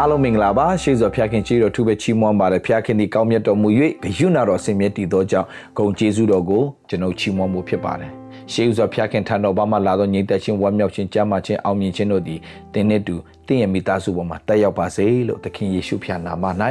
[0.00, 3.68] အားလုံးမင်္ဂလာပါရှေးစော်ဖျားခင်ကြီးတော်သူပဲချီးမွမ်းပါတယ်ဖျားခင်ဒီကောင်းမြတ်တော်မူ၍
[4.02, 8.10] ဂယုဏတော်ဆင်မြတ်တည်သောကြောင့်ဂုံကျေးဇူးတော်ကိုကျွန်ုပ်ချီးမွမ်းမှုဖြစ်ပါတယ်
[8.52, 12.40] ရှေးစော်ဖျားခင်ထံတော်ဘာမှလာသောညီသက်ချင်းဝမ်းမြောက်ခြင်းကြမ်းမာခြင်းအောင်မြင်ခြင်းတို့သည်
[12.74, 16.44] တင်းနဲ့တူတင်းရဲ့မိသားစုပေါ်မှာတက်ရောက်ပါစေလို့သခင်ယေရှုဖျားနာမ၌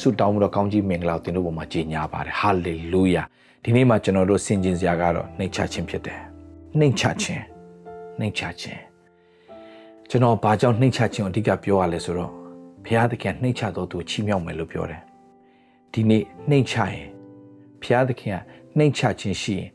[0.00, 3.22] ဆုတောင်းမှုတော်ကောင်းကြီးမင်္ဂလာကိုတင်းတို့ပေါ်မှာကြီးညာပါတယ်ဟာလေလုယာ
[3.62, 6.20] ဒီနေ့မှာကျွန်တော်တို့ဆင်ခြင်စရာကတော့နှိမ်ချခြင်းဖြစ်တယ်
[6.78, 7.42] နှိမ်ချခြင်း
[8.18, 8.80] နှိမ်ချခြင်း
[10.10, 12.41] ကျွန်တော်ဘာကြောင့်နှိမ်ချခြင်းကိုအဓိကပြောရလဲဆိုတော့
[12.84, 15.02] ဘုရားသခင်နှိမ်ချတော်သူချီးမြှောက်မယ်လို့ပြောတယ်
[15.92, 17.06] ဒီနေ့နှိမ်ချရင်
[17.82, 18.38] ဘုရားသခင်က
[18.78, 19.70] နှိမ်ချခြင်းရှိရင်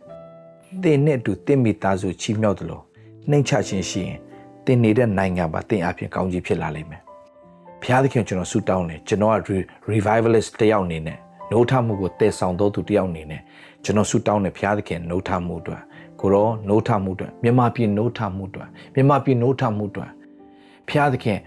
[0.83, 2.83] သင်နဲ့အတူသင်မိသားစုချီးမြှောက်တယ်လို့
[3.29, 4.17] နှိမ်ချခြင်းရှိရင်
[4.65, 7.01] သင်နေတဲ့နိုင်ငံပါသင်အပြင်ကောင်းကြီးဖြစ်လာလိမ့်မယ်
[7.81, 9.35] ဘုရားသခင်ကျွန်တော်ဆုတောင်းတယ်ကျွန်တော်က
[9.91, 11.17] revivalist တယောက်အနေနဲ့
[11.51, 13.41] နှုတ်ထမှုကိုတည်ဆောင်တော်သူတယောက်အနေနဲ့
[13.83, 15.81] ကျွန်တော်ဆုတောင်းတယ်ဘုရားသခင်နှုတ်ထမှုအတွက်
[16.21, 20.09] ကိုရောနှုတ်ထမှုအတွက်မြန်မာပြည်နှုတ်ထမှုအတွက်မြန်မာပြည်နှုတ်ထမှုအတွက်
[20.87, 21.39] ဘုရားသခင်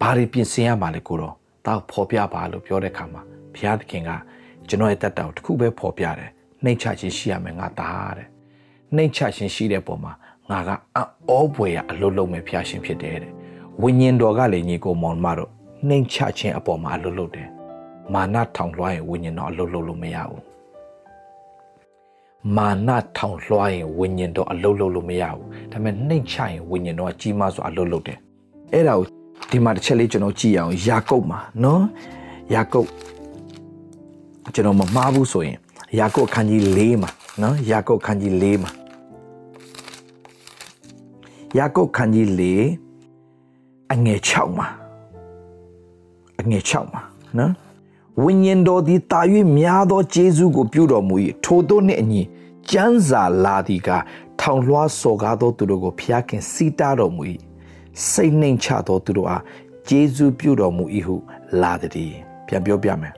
[0.00, 1.34] ဘာတွေပြင်ဆင်ရမှာလဲကိုတော့
[1.66, 3.22] တောက်ဖော်ပြပါလို့ပြောတဲ့ခါမှာ
[3.54, 4.10] ဘုရားသခင်က
[4.68, 6.30] ကျွန်တော်ရဲ့တက်တာကိုတစ်ခုပဲဖော်ပြတယ်
[6.64, 8.28] နှိတ်ချခြင်းရှိရမယ်ငါသားတဲ့
[8.94, 10.12] နှိတ်ချခြင်းရှိတဲ့ပုံမှာ
[10.50, 13.32] ငါကအံ့ဩပွေရအလုတ်လုံးမဲ့ဘုရားရှင်ဖြစ်တယ်တဲ့
[13.82, 15.50] ဝိညာဉ်တော်ကလည်းညီကိုမောင်မတို့
[15.88, 17.48] နှိတ်ချခြင်းအပေါ်မှာအလုတ်လုတ်တယ်
[18.14, 20.42] မာနထောင်လွှားရင်ဝိညာဉ်တော်အလုတ်လုတ်လို့မရဘူး
[22.56, 28.18] မာနထောင်လွှားရင်ဝိညာဉ်တော်အလုတ်လုတ်လို့မရဘူးဒါပေမဲ့နှိတ်ချရင်ဝိညာဉ်တော်ကကြီးမားစွာအလုတ်လုတ်တယ်
[28.72, 29.17] အဲ့ဒါကို
[29.50, 31.82] ဒီမှာတစ်ချက်လေးကျွန်တော်ကြည့်အောင်ယာကုပ်မှာနော်
[32.54, 32.88] ယာကုပ်
[34.54, 35.56] ကျွန်တော်မမှားဘူးဆိုရင်
[35.98, 37.10] ယာကုပ်ခန်းကြီး၄မှာ
[37.42, 38.70] နော်ယာကုပ်ခန်းကြီး၄မှာ
[41.58, 42.42] ယာကုပ်ခန်းကြီး၄
[43.92, 44.66] အငယ်6မှာ
[46.40, 47.02] အငယ်6မှာ
[47.38, 47.52] နော်
[48.22, 49.20] ဝိညာဉ်တော်သည်တာ၍
[49.58, 52.22] များသောဂျေဇုကိုပြုတော်မူ၏ထိုတို့နှင့်အညီ
[52.70, 53.90] ကျမ်းစာလာသည်က
[54.40, 57.22] ထောင်လွှားစော်ကားသောသူတို့ကိုဖျားခင်စီးတားတော်မူ၏
[58.10, 59.42] စိတ်နှိမ်ချသောသူတို့အား
[59.88, 61.16] ဂျေဇုပြုတော်မူ၏ဟု
[61.62, 62.12] လာသည်
[62.46, 63.14] ပြန်ပြောပြမယ်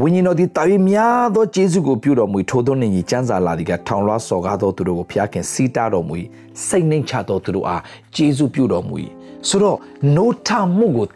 [0.00, 6.14] ဝိညာဉ်တော်သည်တာ၍များသောဂျေဇုကိုပြုတော်မူထိုသောနှင့်ညီကျမ်းစာလာသည်ကထောင်လွှားစော်ကားသောသူတို့ကိုဖျားခင်စီးတားတော်မူ၏
[6.66, 7.82] စိတ်နှိမ်ချသောသူတို့အား
[8.16, 8.94] ဂျေဇုပြုတော်မူ၏
[9.48, 9.78] ဆိုတော့
[10.16, 11.06] နိုးထမှုကို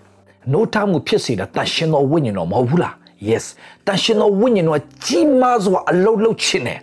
[0.53, 2.95] နိုးထမှုဖြစ်စေတာတန်ရှင်တော်ဝိညာဉ်တော်မဟုတ်ဘူးလား
[3.29, 3.45] yes
[3.87, 6.81] တန်ရှင်တော်ဝိညာဉ်တော်ကြီးမားစွာအလုံးလုံးခြင်းတယ်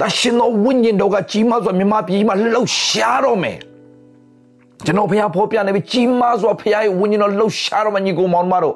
[0.00, 3.58] တန်ရှင်တော်ဝိညာဉ်တော်ကကြီးမားစွာမြမပြည်မှာလှုပ်ရှားတော့မယ်
[4.84, 8.74] ကျွန်တော်ဖះဖော်ပြနေပြီကြီးမားစွာဖះရဲ့ဝိညာဉ်တော်လှုပ်ရှားတော့မှညီကိုမောင်မတို့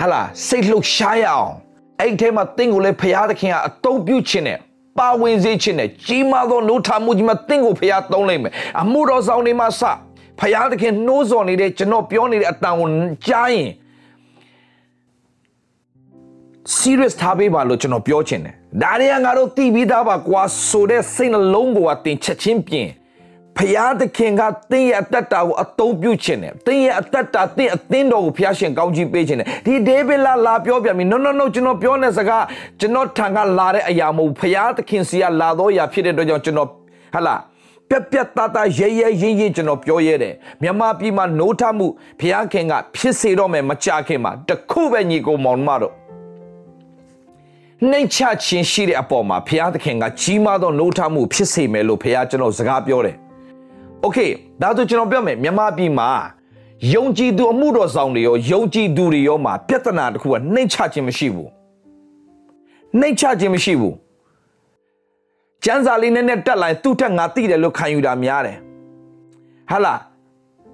[0.00, 1.52] ဟာလာစိတ်လှုပ်ရှားရအောင်
[2.00, 4.58] အဲ့ဒီထဲမှာတင့်ကိုလည်းဖះသခင်ကအတုံးပြုခြင်းနဲ့
[4.98, 9.82] ပါဝင်စေခြင်းနဲ့ကြီးမားသောနှုတ်ထမှုကြီးမှာတင့်ကိုဖះသုံးလိုက်မယ်အမှုတော်ဆောင်တွေမှာစ
[10.40, 12.88] ဖះသခင်နှိုးဆော်နေတဲ့ကျွန်တော်ပြောနေတဲ့အတန်ကို
[13.26, 13.70] ကြားရင်
[16.78, 22.88] serious ထားပေးပါလို့ကျွန်တော်ပြောချင်တယ်ဒါတွေကငါတို့သိပြီးသားပါကွာဆိုတဲ့စိတ်နှလုံးကိုအတင်ချက်ချင်းပြင်
[23.58, 32.44] ဖျားသခင်ကတင်းရဲ့အသက်တာကိုအသုံးပြုခြင်းနဲ့တင်းရဲ့အသက်တာတင်းအသင်းတော်ကိုဖျားရှင်ကောင်းကြီးပေးခြင်းနဲ့ဒီဒေးဗစ်လာလာပြောပြပြီ no no no ကျွန်တော်ပြောနေစကား
[32.80, 36.68] ကျွန်တော်ထံကလာတဲ့အရာမဟုတ်ဖျားသခင်စီကလာတော့အရာဖြစ်တဲ့အတွက်ကြောင့်ကျွန်တော်
[37.14, 37.36] ဟလာ
[37.90, 41.86] ပြက်ပြက်သားသားရဲရဲရင်းရင်းကျွန်တော်ပြောရဲတယ်မြန်မာပြည်မှာနိုးထမှု
[42.20, 45.92] ဘုရားခင်ကဖြစ်စေတော့မယ်မကြခင်မှာတခုပဲညီကိုမောင်မတို့
[47.90, 53.16] နှိမ်ချခြင်းရှိတဲ့အပေါ်မှာဘုရားသခင်ကကြီးမားသောနှုတ်ထမှုဖြစ်စေမယ်လို့ဘုရားကျွန်တော်စကားပြောတယ်။
[54.06, 54.30] Okay
[54.62, 56.10] ဒါဆိုကျွန်တော်ပြောမယ်မြန်မာပြည်မှာ
[56.94, 61.48] ယုံကြည်သူအမှုတော်ဆောင်တွေရောယုံကြည်သူတွေရောမှာပြဿနာတစ်ခုကနှိမ်ချခြင်းမရှိဘူး။
[63.00, 63.94] နှိမ်ချခြင်းမရှိဘူး။
[65.64, 68.56] ကျန်းစာလေးနဲ့နဲ့တက်လိုက်သူ့ထက်ငါသိတယ်လို့ခံယူတာများတယ်။
[69.70, 70.00] ဟာလား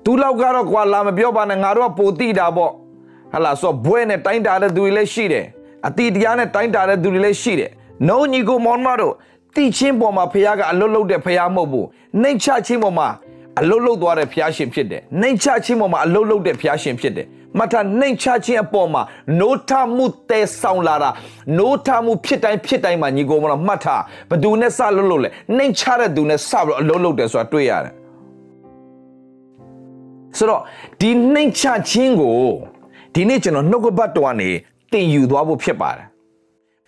[0.05, 2.73] သူလောက်ကတော့ကွာလာမပြောပါနဲ့ငါတို့ကပိုသိတာပေါ့။
[3.33, 5.47] ဟာလားဆိုဘွဲနဲ့တိုင်းတာတဲ့သူတွေလည်းရှိတယ်။
[5.87, 7.71] အတိတရားနဲ့တိုင်းတာတဲ့သူတွေလည်းရှိတယ်။
[8.09, 9.15] နှုံညီကိုမောင်မတို့
[9.57, 11.87] တိချင်းပေါ်မှာဖခင်ကအလွတ်လုတ်တဲ့ဖခင်မဟုတ်ဘူး။
[12.23, 13.09] နှိမ်ချချင်းပေါ်မှာ
[13.61, 17.27] အလွတ်လုတ်သွားတဲ့ဖခင်ရှင်ဖြစ်တယ်။နှိမ်ချချင်းပေါ်မှာအလွတ်လုတ်တဲ့ဖခင်ရှင်ဖြစ်တယ်။
[17.59, 19.03] မထနှိမ်ချချင်းအပေါ်မှာ
[19.41, 21.11] နိုးထမှုတဲဆောင်လာတာ
[21.59, 27.93] နိုးထမှုဖြစ်တိုင်းဖြစ်တိုင်းမှာညီကိုမောင်မှတ်ထားဘသူနဲ့စလွတ်လုတ်လဲနှိမ်ချတဲ့သူနဲ့စပြီးအလွတ်လုတ်တယ်ဆိုတာတွေ့ရတယ်။
[30.39, 30.63] ဆိုတော့
[31.01, 32.37] ဒီနှိမ်ချချင်းကို
[33.15, 34.51] ဒီနေ့ကျွန်တော်နှုတ်ကပတ်တော်ကနေ
[34.93, 36.12] တင်ယူသွားဖို့ဖြစ်ပါတယ်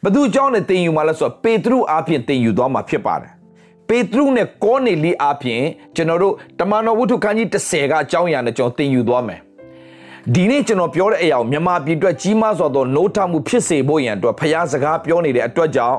[0.05, 3.31] ဘသူကြောင့်နဲ့တင်ယူမှာလဲဆိုတော့ပေတရုအားဖြင့်တင်ယူသွားမှာဖြစ်ပါတယ်
[3.89, 5.63] ပေတရုနဲ့ကောနေလီအားဖြင့်
[5.97, 9.41] ကျွန်တော်တို့တမန်တော်ဝတ္ထုခန်းကြီး30ကအကြောင်းအရာနဲ့ကျွန်တော်တင်ယူသွားမယ်
[10.35, 15.99] ဒီနေ့ကျွန်တော်ပြောတဲ့အရာကိုမြန်မာပြည်အတွက်ကြီးမားစွာသောနိုးထမှုဖြစ်စေဖို့ရန်အတွက်ဖျားစကားပြောနေတဲ့အတွက်ကြောင့်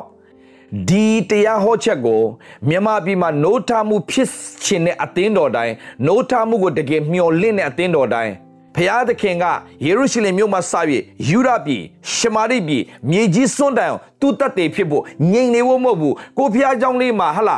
[0.90, 2.22] ဒီတရားဟောချက်ကို
[2.70, 4.30] မြန်မာပြည်မှာနိုးထမှုဖြစ်
[4.66, 5.74] ခြင်းတဲ့အသင်းတော်တိုင်း
[6.08, 8.34] နိုးထမှုကိုတကယ်မျှော်လင့်တဲ့အသင်းတော်တိုင်း
[8.77, 9.45] ဖျားသခင်က
[9.87, 10.73] ယေရုရှလင်မြို့မှာစ၍
[11.29, 11.83] ယူဒပြည်
[12.15, 15.03] ရှမာရိပြည်မြေကြီးစွန့်တိုင်အောင်သူတတ်တယ်ဖြစ်ဖို့
[15.33, 17.57] ငြိမ်နေဖို့မဟုတ်ဘူးကိုဖျားเจ้าလေးမှာဟလာ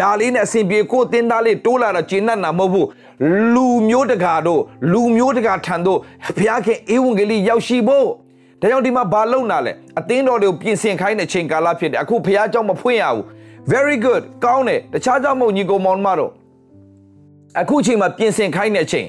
[0.00, 2.86] ဒါလေးနဲ့အစဉ်ပြေကိုတင်းသားလေးတိုးလာတော့ကျဉ်တ်နာမဟုတ်ဘူး
[3.54, 4.60] လူမျိုးတကာတို့
[4.92, 5.98] လူမျိုးတကာထံတို့
[6.38, 8.06] ဖျားခင်ဧဝံဂေလိရောက်ရှိဖို့
[8.60, 13.24] ဒါကြောင့်ဒီမှာဘာလုပ်နာလဲအသင်းတော်တွေကိုပြင်ဆင်ခိုင်းတဲ့ချိန်ကာလဖြစ်တယ်အခုဖျားเจ้าမဖွင့်ရဘူး
[13.72, 16.30] very good ကောင်းတယ်တခြားเจ้าမဟုတ်ညီကောင်မောင်မတို့
[17.60, 19.06] အခုချိန်မှာပြင်ဆင်ခိုင်းတဲ့အချိန်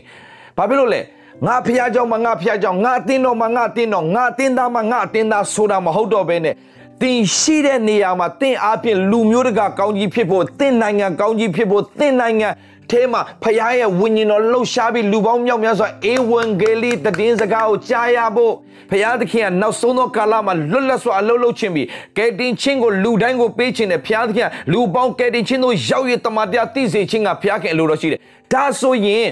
[0.58, 1.02] ဘာဖြစ်လို့လဲ
[1.46, 6.56] ငါဖះเจ้าမှာငါဖះเจ้าငါအတင်းတော်မှာငါအတင်းတော်ငါအတင်းသားမှာငါအတင်းသားဆိုတာမဟုတ်တော့ဘဲနဲ့
[7.02, 12.50] တင်ရှိတဲ့နေရာမှာတင်အားဖြင့်လူမျိုးတကာကောင်းကြီးဖြစ်ဖို့တင်နိုင်ငံကောင်းကြီးဖြစ်ဖို့တင်နိုင်ငံ
[12.90, 18.54] ထဲမှာဖခင်ရဲ့ဝိညာဉ်တော်လှုပ်ရှားပြီးလူပေါင်းမြောက်များစွာအေဝံဂေလိတည်င်းစကားကိုကြားရဖို့
[18.90, 21.88] ဖခင်သခင်ကနောက်ဆုံးသောကာလမှာလွတ်လပ်စွာအလုပ်လုပ်ခြင်းပြီး
[22.18, 28.20] ကယ်တင်ခြင်းကိုလူတိုင်းကိုပေးခြင်းနဲ့ဖခင်သခင်လူပေါင်းကယ်တင်ခြင်းတို့ရောက်ရတမန်တရားသိစေခြင်းကဖခင်ခင်အလိုတော်ရှိတယ်
[28.52, 29.28] ဒါဆိုရင်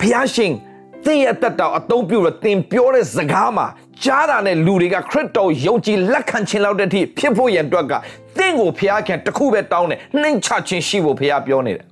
[0.00, 0.52] ဖခင်ရှင်
[1.05, 3.67] သင်ရဲ့တက်တော်အသုံးပြုတော့သင်ပြောတဲ့စကားမှာ
[4.03, 7.93] ကြားတာနဲ့လူတွေကခရစ်တော်ယုံကြည်လက်ခံခြင်းလောက်တဲ့အထိဖြစ်ဖို့ရန်အတွက်က
[8.37, 11.85] သင်ကိုဖျားခင်တခုပဲတောင်းတယ်နှိမ်ချခြင်းရှိဖို့ဖျားပြောနေတယ်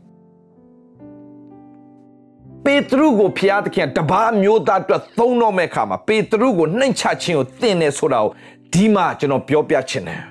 [2.66, 8.32] ပေတရုကိုဖျားသခင်တပါးမျိုးသားအတွက်သုံးတော့မဲ့ခါမှာပေတရုကိုနှိမ်ချခြင်းကိုသင်နေဆိုတာကို
[8.74, 10.22] ဒီမှာကျွန်တော်ပြောပြချင်တယ်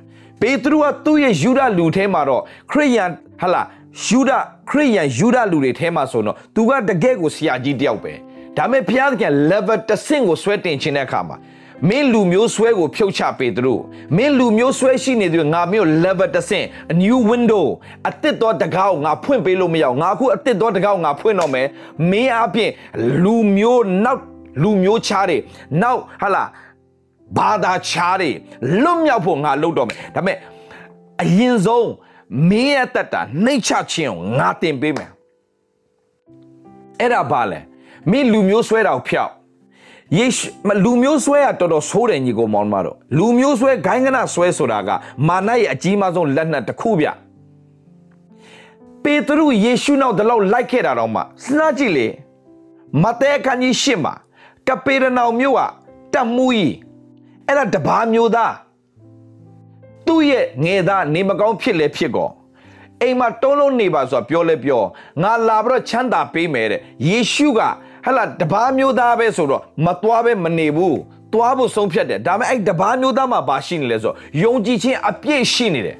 [0.40, 3.62] ပေတရုကသူ့ရဲ့ယူဒလူထဲမှာတော့ခရိယန်ဟလာ
[4.06, 4.30] ယူဒ
[4.70, 8.12] ခရိယန်ယူဒလူတွေထဲမှာဆိုတော့သူကတကယ့်ကိုဆရာကြီးတယောက်ပဲ
[8.56, 11.36] ဒါပေမဲ့ဘုရားသခင် level တစ်ဆင့်ကိုဆွဲတင်ခြင်းတဲ့အခါမှာ
[11.88, 13.80] မင်းလူမျိုးဆွဲကိုဖြုတ်ချပေးသူတို့
[14.16, 17.64] မင်းလူမျိုးဆွဲရှိနေသူငါမျိုး level တစ်ဆင့် a new window
[18.08, 21.66] အတစ်တော်တကားကိုငါဖွင့်ပေးလို့မရအောင်ငါအခုအတစ်တော်တကားကိုငါဖွင့်တော့မယ်
[22.10, 22.70] မင်းအပြင်
[23.24, 24.20] လူမျိုးနောက်
[24.62, 25.38] လူမျိုးချားတွေ
[25.82, 26.44] နောက်ဟာလာ
[27.36, 28.30] ဘာသာချားတွေ
[28.82, 30.36] လွတ်မြောက်ဖို့ငါလုပ်တော့မယ်ဒါပေမဲ့
[31.22, 31.90] အရင်ဆုံး
[32.50, 35.10] မင်းရဲ့တက်တာနှိတ်ချခြင်းကိုငါတင်ပေးမယ်
[37.00, 37.60] အဲ့ဒါဘာလဲ
[38.10, 39.32] မင်းလူမျိုးဆွဲတာကိုဖျောက်
[40.18, 40.48] ယေရှု
[40.84, 44.90] လူမျိုးဆွဲကတော်တော်ဆိုးတယ်ညီကိုမောင်မတော်လူမျိုးဆွဲဂိုင်းကနဆွဲဆိုတာက
[45.26, 47.08] မာနရဲ့အကြီးမားဆုံးလက်နက်တစ်ခုဗျ
[49.02, 52.06] ပေတရုယေရှုနောက်တလောက်လိုက်ခဲ့တာတော့မှစဉ်းစားကြည့်လေ
[53.02, 54.14] မဿဲခန်းကြီးရှစ်မှာ
[54.68, 55.60] ကပေရနောင်မြို့က
[56.14, 56.74] တတ်မှုကြီး
[57.46, 58.54] အဲ့ဒါတဘာမျိုးသား
[60.06, 62.30] သူ့ရဲ့ငယ်သားနေမကောင်းဖြစ်လဲဖြစ်ကော
[63.02, 64.82] အိမ်မှာတုံးလုံးနေပါဆိုတာပြောလဲပြော
[65.22, 67.60] ငါလာပြီးတော့ချမ်းသာပေးမယ်တဲ့ယေရှုက
[68.06, 70.98] ဟလာတပားမျိုးသားပဲဆိုတော့မသွားပဲမနေဘူး
[71.32, 75.96] သွားဖို့ဆုံးဖြတ်တယ်ဒါပေမဲ့အဲ့တပားမျိုးသားမှာဘာရှိနေလဲဆိုတော့ယုံကြည်ခြင်းအပြည့်ရှိနေတယ်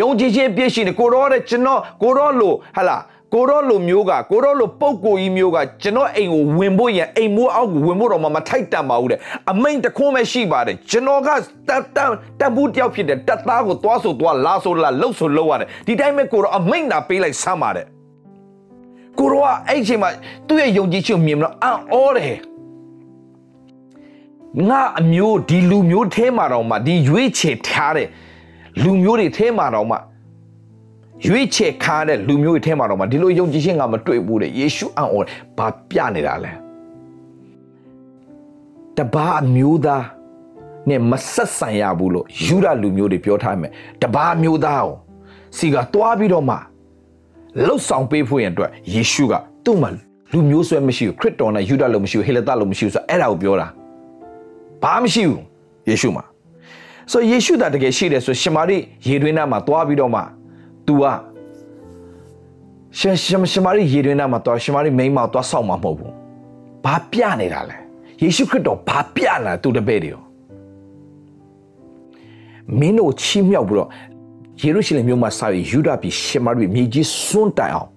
[0.00, 2.98] ယုံကြည်ခြင်းအပြည့်ရှိနေကိုရောတဲ့ကျွန်တော်ကိုရောလို့ဟလာ
[3.34, 9.18] ကိုရောလိုမျိုးကကိုရောလိုပုံကိုကြီးမျိုးကကျွန်တော်အိမ်ကိုဝင်ဖို့ရန်အိမ်မိုးအောက်ကိုဝင်ဖို့တော့မှမထိုက်တန်ပါဘူးတဲ့
[9.50, 11.40] အမိန်တခွန်းပဲရှိပါတယ်ကျွန်တော်ကတက်
[11.96, 12.10] တက်
[12.40, 17.86] တက်ဘူးတယောက်ဖြစ်တဲ့တက်သားကိုသွားဆိုသွားလာဆိုလာလှုပ်ဆိုလှုပ်ရတယ်ဒီတိုင်းပဲကိုရောအမိန်သာပေးလိုက်ဆမ်းပါတယ်
[19.18, 20.08] ကိုရောကအဲ့ချိန်မှာ
[20.46, 22.36] သူ့ရဲ့ယုံကြည်ခြင်းမြင်မလို့အံ့ဩတယ်
[24.68, 28.08] ငါအမျိုးဒီလူမျိုးထဲမှာတော့မှဒီရွေးချယ်ထားတဲ့
[28.82, 29.96] လူမျိုးတွေထဲမှာတော့မှ
[31.26, 35.26] ရွေးချယ်ခါတဲ့လူမျိုးတွေထဲမှာတော့မှဒီလိုယုံကြည်ခြင်းကမတွေ့ဘူးတဲ့ယေရှုအံ့ဩတယ်
[35.58, 36.52] ဘာပြနေတာလဲ
[38.98, 40.04] တပါအမျိုးသား
[40.88, 43.72] နဲ့မဆက်ဆံရဘူးလို့ယူရလူမျိုးတွေပြောထားမယ်
[44.02, 44.96] တပါမျိုးသားကို
[45.56, 46.56] စီကတွားပြီးတော့မှ
[47.62, 49.34] လှုပ်ဆောင်ပေးဖို့ရန်အတွက်ယေရှုက
[49.64, 49.90] သူ့မှာ
[50.32, 53.66] လူမျိုးဆွဲမရှိဘူးခရစ်တော်နဲ့ယူဒလို့မရှိဘူးဟေလသလို့မရှိဘူးဆိုအဲ့ဒါကိုပြောတာ
[54.82, 55.42] ဘာမရှိဘူး
[55.88, 56.24] ယေရှုမှာ
[57.12, 58.76] ဆိုယေရှုတာတကယ်ရှိတယ်ဆိုရှမာရိ
[59.08, 60.20] ရေတွင်းသားမှာတွားပြီးတော့မှ
[60.86, 61.04] तू က
[62.98, 66.12] ရှရှရှမာရိရေတွင်းသားမှာတွားရှမာရိမိန်းမတွားဆောက်မှာမဟုတ်ဘူး
[66.84, 67.76] ဘာပြနေတာလဲ
[68.22, 70.22] ယေရှုခရစ်တော်ဘာပြလာသူတပည့်တွေကို
[72.78, 73.88] မင်းတို့ချီးမြှောက်ပြီးတော့
[74.60, 77.90] ယေရုရှလင်မြို့မှာစာရယူဒပြည်ရှမာရိမြေကြီးစွန့်တိုင်အောင်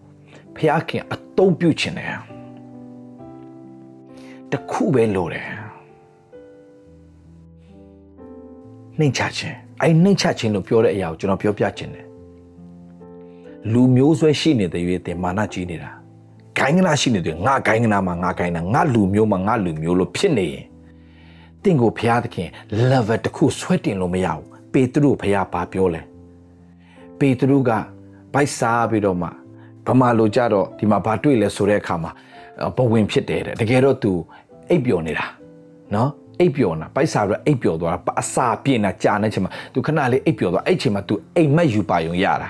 [0.55, 2.17] ဖျားခင်အတုံးပြုခြင်းတယ်
[4.51, 5.47] တခုပဲလိုတယ်
[8.99, 12.05] နှိမ်ချခြင်းအဲ့နှိမ်ချခြင်းလို့ပြောတဲ့အရာကိုကျွန်တော်ပြောပြခြင်းတယ်
[13.71, 15.91] လူမျိုးဆွဲရှိနေတဲ့ရွေးတင်မာနကြီးနေတာ
[16.57, 20.65] ဂိုင်းကနာရှိနေတယ်ငါဂိုင်းကနာမှာငါဂိုင်းနာငါလူမျိုးမှာငါလူမျိုးလို့ဖြစ်နေရင်
[21.63, 22.49] တင့်ကိုဘုရားသခင်
[22.89, 26.01] level တစ်ခုဆွဲတင်လို့မရဘူးပေတရုဘုရားဘာပြောလဲ
[27.19, 27.71] ပေတရုက
[28.33, 29.29] ဗိုက်စားပြီးတော့မှ
[29.87, 32.11] ဗမာလိုကြတော့ဒီမှာဘာတွေ့လဲဆိုတဲ့အခါမှာ
[32.77, 34.11] ဘဝင်ဖြစ်တယ်တဲ့တကယ်တော့သူ
[34.69, 35.25] အိပ်ပျော်နေတာ
[35.95, 36.09] နော်
[36.39, 42.49] အိပ်ပျော်နေတာဗိုက်စားပြီးတော့အိပ်ပျော်သွားတာပအစာပြင်းတာကြာနေချိန်မှာသူခဏလေးအိပ်ပျော်သွားအဲ့ချိန်မှာသူအိမ်မက်ယူပါယုံရတာ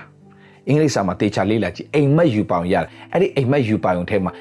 [0.68, 4.32] အင်္ဂလိပ်စာမှာတေချာလေးလာကြည့်အိမ်မက်ယူပါယုံရတာအဲ့ဒီအိမ်မက်ယူပါယုံထဲမှာ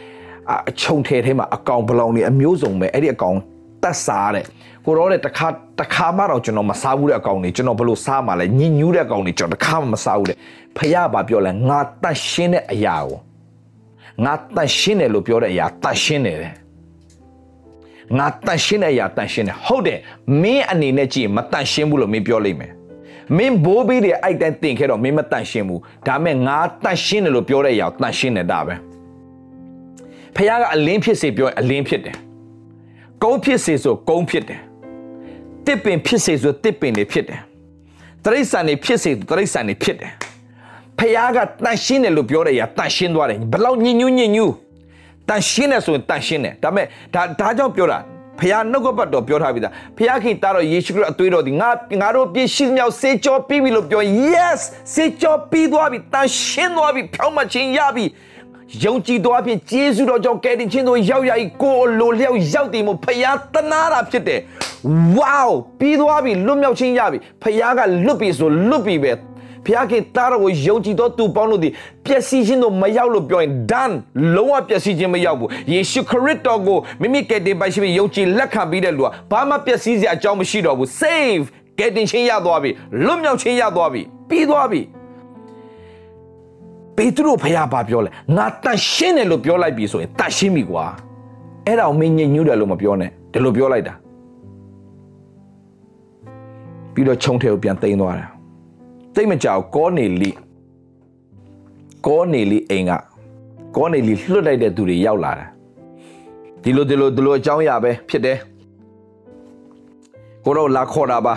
[0.69, 3.37] အချုံထဲထဲမှာအကောင်ဘလောင်တွေအမျိုးစုံပဲအဲ့ဒီအကောင်
[3.83, 4.45] တတ်စားတဲ့
[4.87, 5.49] ကိုရောတဲ့တခါ
[5.81, 10.37] တခါမှတော့ကျွန်တော်မစားဘူးတဲ့အကောင်တွေကျွန်တော်ဘလို့စားမှလဲညင်ညူးတဲ့အကောင်တွေကျွန်တော်တခါမှမစားဘူးတဲ့
[10.77, 13.19] ဖះဘာပြောလဲငါတတ်ရှင်းတဲ့အရာကို
[14.25, 16.53] ငါတတ်ရှင်းတယ်လို့ပြောတဲ့အရာတတ်ရှင်းတယ်တဲ့
[18.19, 19.99] ငါတန်ရှင်းတဲ့အရာတန်ရှင်းတယ်ဟုတ်တယ်
[20.43, 22.73] မင်းအနေနဲ့ကြည့်ရင်မတန်ရှင်းဘူးလို့မင်းပြောလိမ့်မယ်
[23.37, 28.75] မင်းဘိုးဘီတွေအဲ့တိုင်းတင်ခဲ့တော့မင်းမတန်ရှင်းဘူးဒါမဲ့ငါတန်ရှင်းတယ်လို့ပြောတဲ့အရာတန်ရှင်းတယ်ဒါပဲ
[30.37, 32.17] ဖခင်ကအလင်းဖြစ်စေပြောရင်အလင်းဖြစ်တယ်
[33.23, 34.61] ကုန်းဖြစ်စေဆိုကုန်းဖြစ်တယ်
[35.67, 37.41] တစ်ပင်ဖြစ်စေဆိုတစ်ပင်တွေဖြစ်တယ်
[38.25, 40.13] တရိษံတွေဖြစ်စေတရိษံတွေဖြစ်တယ်
[40.99, 44.53] ဖခင်ကတန်ရှင်းတယ်လို့ပြောတဲ့အရာတန်ရှင်းသွားတယ်ဘယ်လောက်ညဉ့်ညူးညဉ့်ညူး
[45.29, 47.99] တန်ရှင်းတယ်ဆိုရင်တန်ရှင်းတယ်ဒါပေမဲ့ဒါဒါကြောင့်ပြောတာ
[48.39, 51.69] ဖခင်နှုတ်ကပတ်တော်ပြောထားပြီသားဖခင်ခင်တာတော့ယေရှုခရစ်အသွေးတော်ဒီငါ
[52.01, 54.61] ငါတို့ပြည့်ရှိမြောက်စေကြောပြီးပြီလို့ပြော yes
[54.95, 58.05] စေကြောပြီးသွားပြီတန်ရှင်းသွားပြီဖြောင်းမချင်းရပြီ
[58.83, 61.33] ယုံကြည်တော်အဖြစ်ဂျေဇုတော်ကြောင့်ကယ်တင်ခြင်းတို့ရောက်ရ၏
[61.63, 64.41] ကိုယ်လိုလျောက်ရောက်တည်မှုဖခင်တနာတာဖြစ်တယ်
[65.17, 65.47] ဝေါ
[65.79, 69.13] ပြီးသွားပြီလွတ်မြောက်ခြင်းရပြီဖခင်ကလွတ်ပြီဆိုလွတ်ပြီပဲ
[69.67, 71.69] ဖျားခင်တားတော်ကိုယုံကြည်သောသူပေါင်းလို့ဒီ
[72.07, 73.95] ပျက်စီးခြင်းတို့မရောက်လို့ပြောရင် done
[74.37, 81.45] လုံးဝပျက်စီးခြင်းမရောက်ဘူးယေရှုခရစ်တော်ကိုမိမိကယ်တင်ပိုင်ရှိပြီးယုံကြည်လက်ခံပြီးတဲ့လူကဘာမှပျက်စီးစရာအကြောင်းမရှိတော့ဘူး save
[81.79, 82.71] ကယ်တင်ခြင်းရသွားပြီ
[83.05, 84.81] လွတ်မြောက်ခြင်းရသွားပြီပြီးသွားပြီ
[86.97, 90.85] ပေတရုဖခင်ဘာပြောလဲငါတန်ရှင်းတယ်လို့ပြောလိုက်ပြီဆိုရင်တန်ရှင်းပြီကွာ
[91.67, 93.95] အဲ့ဒါကိုမင်းညင်ညူးတယ်လို့မပြောနဲ့ဒီလိုပြောလိုက်တာ
[96.97, 98.27] ပြီးတော့ခြုံထဲကိုပြန်သိမ်းသွားတာ
[99.15, 100.31] တိတ်မကြောက်ကောနေလီ
[102.07, 102.93] ကောနေလီအိမ်က
[103.77, 105.47] ကောနေလီလွတ်လိုက်တဲ့သူတွေရောက်လာတာ
[106.63, 108.39] ဒီလိုဒီလိုဒီလိုအကြောင်းအရာပဲဖြစ်တယ်
[110.45, 111.35] ကိုတော့လာခေါ်တာပါ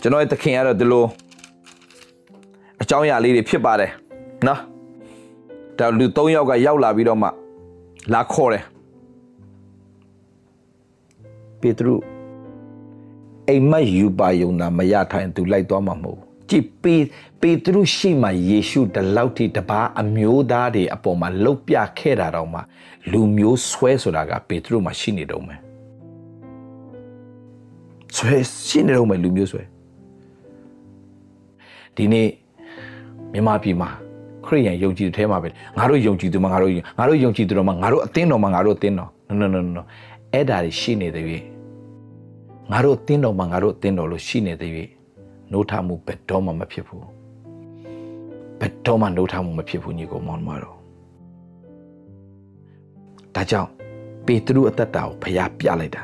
[0.00, 1.04] ကျွန်တော်ရဲ့သခင်ကတော့ဒီလို
[2.82, 3.90] အကြောင်းအရာလေးတွေဖြစ်ပါတယ်
[4.46, 4.60] နော်
[5.78, 7.28] ဒါလူ၃ယောက်ကရောက်လာပြီးတော့မှ
[8.12, 8.64] လာခေါ်တယ်
[11.60, 12.13] ပေတရု
[13.48, 16.20] အိမ်မက်ယူပါယုံနာမရထိုင်သူလိုက်သွားမှာမဟုတ်
[16.50, 16.94] ကြည်ပေ
[17.40, 22.60] ပေတရုရှိမှယေရှုတလောက်ထိတပါအမျိုးသားတွေအပေါ်မှာလှုပ်ပြခဲ့တာတော့မှ
[23.12, 25.58] လူမျိုးဆွဲဆိုတာကပေတရုမှာရှိနေတော့မယ်
[28.16, 28.34] ဆွဲ
[28.68, 29.62] ရှိနေတော့မယ်လူမျိုးဆွဲ
[31.96, 32.28] ဒီနေ့
[33.32, 33.90] မြန်မာပြည်မှာ
[34.46, 35.48] ခရိယန်ယုံကြည်တဲ့ထဲမှာပဲ
[35.78, 39.82] ငါတို့ယုံကြည်သူမှာငါတို့ငါတို့ယုံကြည်သူတော်မှာငါတို့အသင်းတော်မှာငါတို့အသင်းတော် no no no no
[40.32, 41.24] အဲ့ဒါတွေရှိနေတဲ့၍
[42.70, 44.70] ငါတို့အသင်းတော်မှာငါတို့အသင်းတော်လို့ရှိနေတဲ့၍
[45.50, 47.06] နှိုးထမှုဘယ်တော့မှမဖြစ်ဘူး
[48.60, 50.76] ဘယ်တော့မှနှိုးထမှုမဖြစ်ဘူးညီကောင်မောင်မတော်
[53.34, 53.70] ဒါကြောင့်
[54.26, 56.02] ပေတရုအသက်တာကိုဖျားပြလိုက်တာ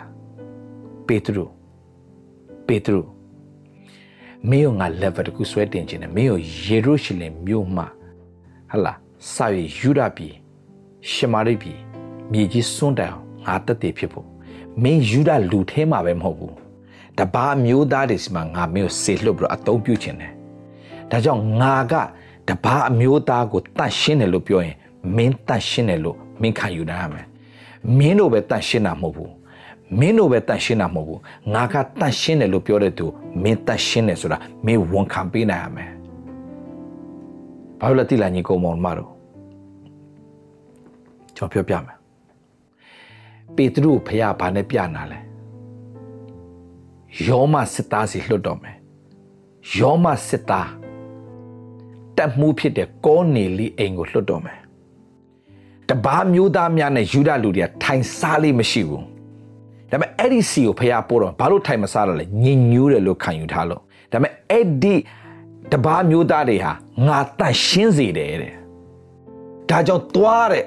[1.07, 1.45] ပေတရု
[2.67, 3.01] ပေတရု
[4.51, 7.87] မင်းကငါ level တခုဆွဲတင်ခြင်းနဲ့မင်းကိုယေရုရှလင်မြို့မှာ
[8.71, 8.93] ဟလာ
[9.33, 10.35] စာရယူဒပြည်
[11.11, 11.79] ရှမာရိပြည်
[12.33, 13.15] မြေကြီးစွန့်တိုင်
[13.47, 14.27] ငါတက်တည်ဖြစ်ဖို့
[14.83, 16.55] မင်းယူဒလူထဲမှာပဲမဟုတ်ဘူး
[17.19, 20.33] တပါမျိုးသားတွေစီမှာငါမင်းကိုဆေလွတ်ပြီးတော့အသုံးပြုခြင်းတယ်
[21.11, 21.95] ဒါကြောင့်ငါက
[22.49, 24.77] တပါအမျိုးသားကိုတန့်ရှင်းတယ်လို့ပြောရင်
[25.17, 27.27] မင်းတန့်ရှင်းတယ်လို့မင်းခံယူနိုင်ရမယ်
[27.99, 29.33] မင်းတို့ပဲတန့်ရှင်းတာမဟုတ်ဘူး
[29.99, 31.21] မင်းတို့ပဲတန့်ရှင်းတာမဟုတ်ဘူး
[31.55, 33.07] ငါကတန့်ရှင်းတယ်လို့ပြောတဲ့သူ
[33.43, 35.91] မင်းတန့်ရှင်းတယ်ဆိုတာမင်းဝန်ခံပေးနိုင်ရမယ်
[37.81, 39.11] ဘာလို့လဲတိလာညီကောင်မောင်မတို့
[41.37, 42.00] ကျွန်တော်ပြောပြမယ်
[43.57, 45.19] ပေတရုဖခင်ဘာနဲ့ပြနာလဲ
[47.27, 48.77] ယောမစစ်သားစီလွတ်တော်မယ်
[49.79, 50.71] ယောမစစ်သား
[52.17, 54.59] တက်မှုဖြစ်တဲ့ကောနေလီအိမ်ကိုလွတ်တော်မယ်
[55.89, 59.05] တပားမျိုးသားများနဲ့ယူဒလူတွေကထိုင်စားလေးမရှိဘူး
[59.91, 63.81] ဒါပေမဲ့အဲ့ဒီစီကိုဖះပို့တော့ဘာလို့ထိုင်မစားတော့လဲညင်ညူးတယ်လို့ခံယူထားလို့
[64.13, 64.95] ဒါပေမဲ့အဲ့ဒီ
[65.73, 66.73] တပားမျိုးသားတွေဟာ
[67.07, 68.55] ငါတန့်ရှင်းစေတယ်တဲ့
[69.71, 70.65] ဒါကြောင့်သွားတဲ့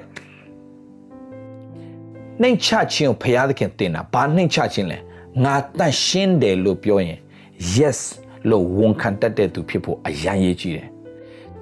[2.42, 4.98] နှိမ်ချခြင်းကိုဖះသခင်တင်တာဘာနှိမ်ချခြင်းလဲ
[5.44, 7.18] ငါတန့်ရှင်းတယ်လို့ပြောရင်
[7.76, 7.98] yes
[8.50, 10.88] လို့ဝန်ခံတတ်တဲ့သူဖြစ်ဖို့အရန်ရေးကြည့်တယ်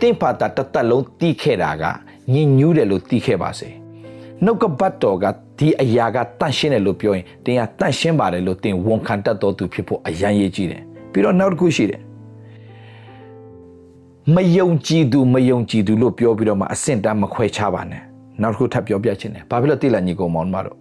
[0.00, 1.84] တင့်ဖာတာတသက်လုံးတီးခဲ့တာက
[2.32, 3.68] ညင်ညူးတယ်လို့တီးခဲ့ပါစေ
[4.44, 5.24] နှုတ်ကပတ်တော်က
[5.58, 12.00] ဒီအရာကတန့်ရှင်းတယ်လို့ပြောရင်တင်ကတန့်ရှင်းပါတယ်လို့တင်ဝန်ခံတတ်တော်သူဖြစ်ဖို့အရန်ရေးကြည့်တယ်ပြီးတော့နောက်တစ်ခုရှိတယ်
[14.34, 20.78] မယုံကြည်သူမယုံကြည်သူလို့ပြောပြီးတော့မှအဆင့်တန်းမခွဲခြားပါနဲ့ နောက်တစ်ခုထပ်ပြောပြချင်တယ်ဘာဖြစ်လို့တိလာညီကောင်မောင်မတို့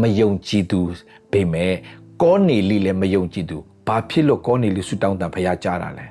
[0.00, 0.80] မယုံကြည်သူ
[1.32, 1.72] ပေမဲ့
[2.22, 6.06] ကောနေလီလည်းမယုံကြည်သူဘာဖြစ်လို့ကောနေလီဆူတောင်းတန်ဖရားကြားတာလဲ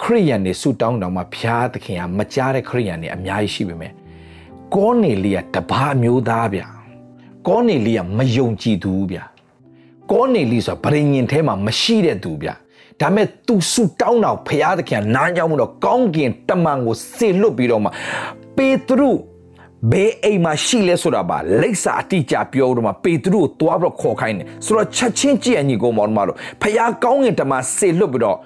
[0.00, 3.92] ခရိယန်တွေဆူတောင်းတောင်မှဖရားသခင်ကမကြားတဲ့ခရိယန်တွေအများကြီးရှိပေမဲ့
[4.74, 6.62] ကောနေလီကတပါးမျိုးသားဗျ
[7.48, 9.18] ကောနေလီကမယုံကြည်သူဗျ
[10.12, 12.48] ကောနေလီဆိုတာဗရင်ညင်ထဲမှာမရှိတဲ့သူဗျ
[13.00, 17.90] ဒါမဲ့သူဆူတောင်းတော့ဖရားသခင်နားကြောင်းမှုတော့ကောင်းကင်တမန်ကိုစေလွတ်ပြီးတော့မှ
[18.56, 19.10] ပေတရု
[19.90, 28.38] ဘေးအိမ်မှာရှိလဲဆိုတာပါလိပ်စာအတိအကျပြောတော့မှပေတရုကိုတွားပြီးတော့ခေါ်ခိုင်းတယ်ဆိုတော့ချက်ချင်းကြည့်အညီကိုမောင်တို့ဖရားကောင်းကင်တမန်စေလွတ်ပြီးတော့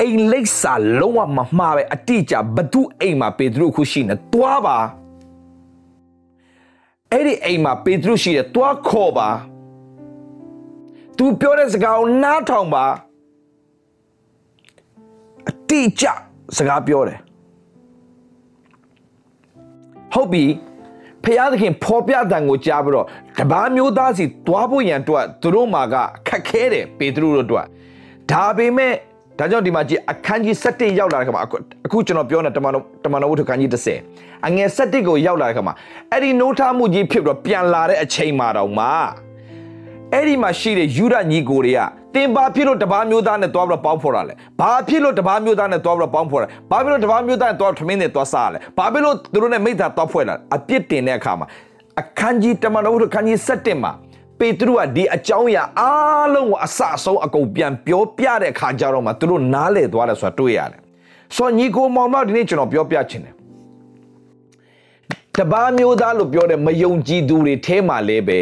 [0.00, 4.78] အိမ်လိပ်စာလုံးဝမမှားပဲအတိအကျဘသူအိမ်မှာပေတရုခုရှိနေတွားပါ
[7.12, 9.28] အဲ့ဒီအိမ်မှာပေတရုရှိတယ်တွားခေါ်ပါ
[11.16, 12.84] သူပြောတဲ့စကားကိုနားထောင်ပါ
[15.48, 16.06] အတိအကျ
[16.58, 17.18] စကားပြောတယ်
[20.12, 20.44] ဟုတ်ပြီ
[21.24, 23.06] ဖျားသခင်ဖော်ပြတန်ကိုကြားပြီးတော့
[23.38, 25.94] တပားမျိုးသားစီတွားဖို့ရန်အတွက်သူတို့မှာက
[26.28, 27.66] ခက်ခဲတယ်ပေတရုတို့အတွက်
[28.30, 28.92] ဒါပေမဲ့
[29.38, 31.42] ဒါကြောင့်ဒီမှာကြည့်အခန်းကြီး7ရောက်လာတဲ့ခါမှာ
[31.86, 33.70] အခုကျွန်တော်ပြောနေတမန်တော်တမန်တော်ဝတ္ထုခန်းကြီး
[34.08, 35.74] 30အငယ်7ကိုရောက်လာတဲ့ခါမှာ
[36.12, 38.86] အဲ့ဒီနိုးထားမှုကြီးဖြစ်ပြီးတော့ပြန်လာတဲ့အချိန်မှာတော့မှ
[40.14, 41.80] အဲ့ဒီမှာရှိတဲ့ယူဒညီကိုတွေက
[42.14, 51.46] တင်ဘာဖြစ်လို့တပားမျိုးသားနဲ့တွားပြီးတော့ပေါင်းဖော်တာလဲဘာဖြစ်လို့တပားမျိုးသားနဲ့တွားပြီးတော့ပေါင်းဖော်တာဘာဖြစ်လို့တပားမျိုးသားနဲ့တွားထမင်းနဲ့တွားစားလဲဘာဖြစ်လို့သူတို့နဲ့မိသားတွားဖွဲ့လာအပြစ်တင်တဲ့အခါမှာ
[52.00, 53.92] အခန်းကြီးတမန်တော်ဝတ္ထုခန်းကြီး7မှာ
[54.38, 60.80] ပေတရုကဒီအကြောင်းအရာအားလုံးကိုအစအဆုံးအကုန်ပြန်ပြောပြတဲ့အခါကျတော့မှသူတို့နားလည်သွားတယ်ဆိုတာတွေ့ရတယ်။
[61.36, 63.34] ဆိုတော့ညီကိုမောင်မဒီနေ့ကျွန်တော်ပြောပြချင်တယ်။
[65.38, 68.38] တပါးမျိုးသားလို့ပြောတဲ့မယုံကြည်သူတွေထဲမှာလည်းပဲ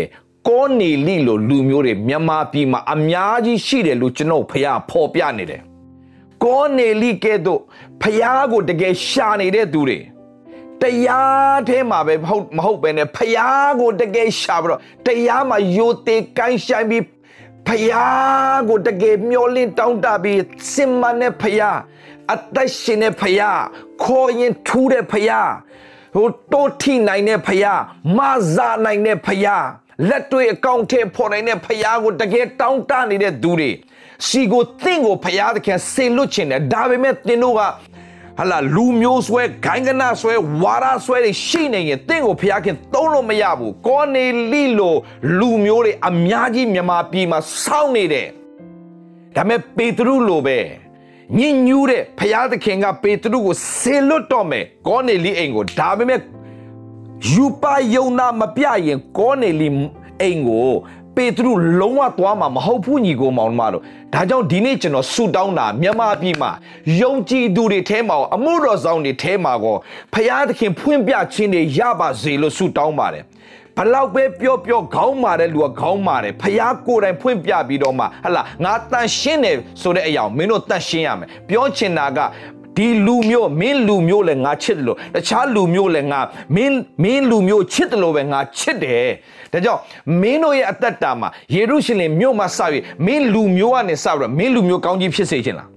[0.48, 5.62] ကောနေလိလို့လူမျိုးတွေမြန်မာပြည်မှာအများကြီးရှိတယ်လို့ကျွန်တော်ဖះဖော်ပြနေတယ်။
[6.44, 7.60] ကောနေလိကဲ့သို့
[8.02, 9.98] ဖះကိုတကယ်ရှာနေတဲ့သူတွေ
[10.82, 17.04] တရားထဲမှာပဲမဟုတ်မဟုတ်ပဲねဖျားကိုတကယ်ရှာပြီးတော့တရားမှာယိုသေးကိုင်းဆိုင်ပြီး
[17.66, 20.40] ဖျားကိုတကယ်မျောလင့်တောင်းတပြီး
[20.72, 21.78] စင်မနဲ့ဖျား
[22.32, 23.60] အသက်ရှင်တဲ့ဖျား
[24.02, 25.50] ခေါ်ရင်ထူးတဲ့ဖျား
[26.16, 27.80] ဟိုတိုးထိနိုင်တဲ့ဖျား
[28.16, 28.18] မ
[28.54, 29.64] ဇာနိုင်တဲ့ဖျား
[30.08, 33.70] လက်တွေအကောင့်ထဲဖော်နိုင်တဲ့ဖျားကိုတကယ်တောင်းတနေတဲ့သူတွေ
[34.26, 37.60] စီကိုတင့်ကိုဖျားသခင်ဆေလွတ်ချင်တယ်ဒါပေမဲ့တင်တို့က
[38.38, 44.94] ဟလာလူမျိုးဆွဲဂိုင်းကနဆွဲဝါရဆွဲတွေရှိနေရင်တင့်ကိုဖျားခင်သုံးလို့မရဘူးကောနေလိလို
[45.38, 48.28] လူမျိုးတွေအများကြီးမြန်မာပြည်မှာစောင့်နေတယ်
[49.36, 50.58] ဒါပေမဲ့ပေတရုလိုပဲ
[51.38, 56.20] ညင်ညူးတဲ့ဖျားသခင်ကပေတရုကိုဆေလွတ်တော့မယ်ကောနေလိအိမ်ကိုဒါပေမဲ့
[57.28, 59.68] ယူပါယုံနာမပြရင်ကောနေလိ
[60.20, 60.72] အိမ်ကို
[61.16, 63.82] ပေတရုလုံးဝသွားမှာမဟုတ်ဘူးညီကိုမောင်မတို့
[64.14, 66.50] ဒါကြောင့်ဒီနေ့ကျွန်တော်ဆူတောင်းတာမြန်မာပြည်မှာ
[67.00, 69.76] ယုံကြည်သူတွေထဲမှာအမှုတော်ဆောင်တွေထဲမှာကော
[70.14, 73.24] ဖရာသခင်ဖွင့်ပြခြင်းတွေရပါစေလို့ဆူတောင်းပါတယ်
[73.76, 82.18] ဘလောက်ပဲပြောပြောခေါင်းမာတဲ့လူကခေါင်းမာတယ်ဖះကိုယ်တိုင်ဖွင့်ပြပြီးတော့မှဟလာငါတန်ရှင်းတယ်ဆိုတဲ့အရာမင်းတို့တန်ရှင်းရမယ်ပြောချင်တာက
[82.76, 86.20] ဒီလူမျိုးမင်းလူမျိုးလည်းငါချစ်တယ်လို့တခြားလူမျိုးလည်းငါ
[86.54, 89.08] မင်းမင်းလူမျိုးချစ်တယ်လို့ပဲငါချစ်တယ်
[89.52, 89.80] ဒါကြောင့်
[90.20, 92.58] မင်းတို့ရဲ့အသက်တာမှာယေရုရှလင်မြို့မှာစ၍
[93.06, 95.68] မင်းလူမျိုးကနေစပြီးတော့မင်းလူမျိုးကောင်းကြီးဖြစ်စေခြင်းလား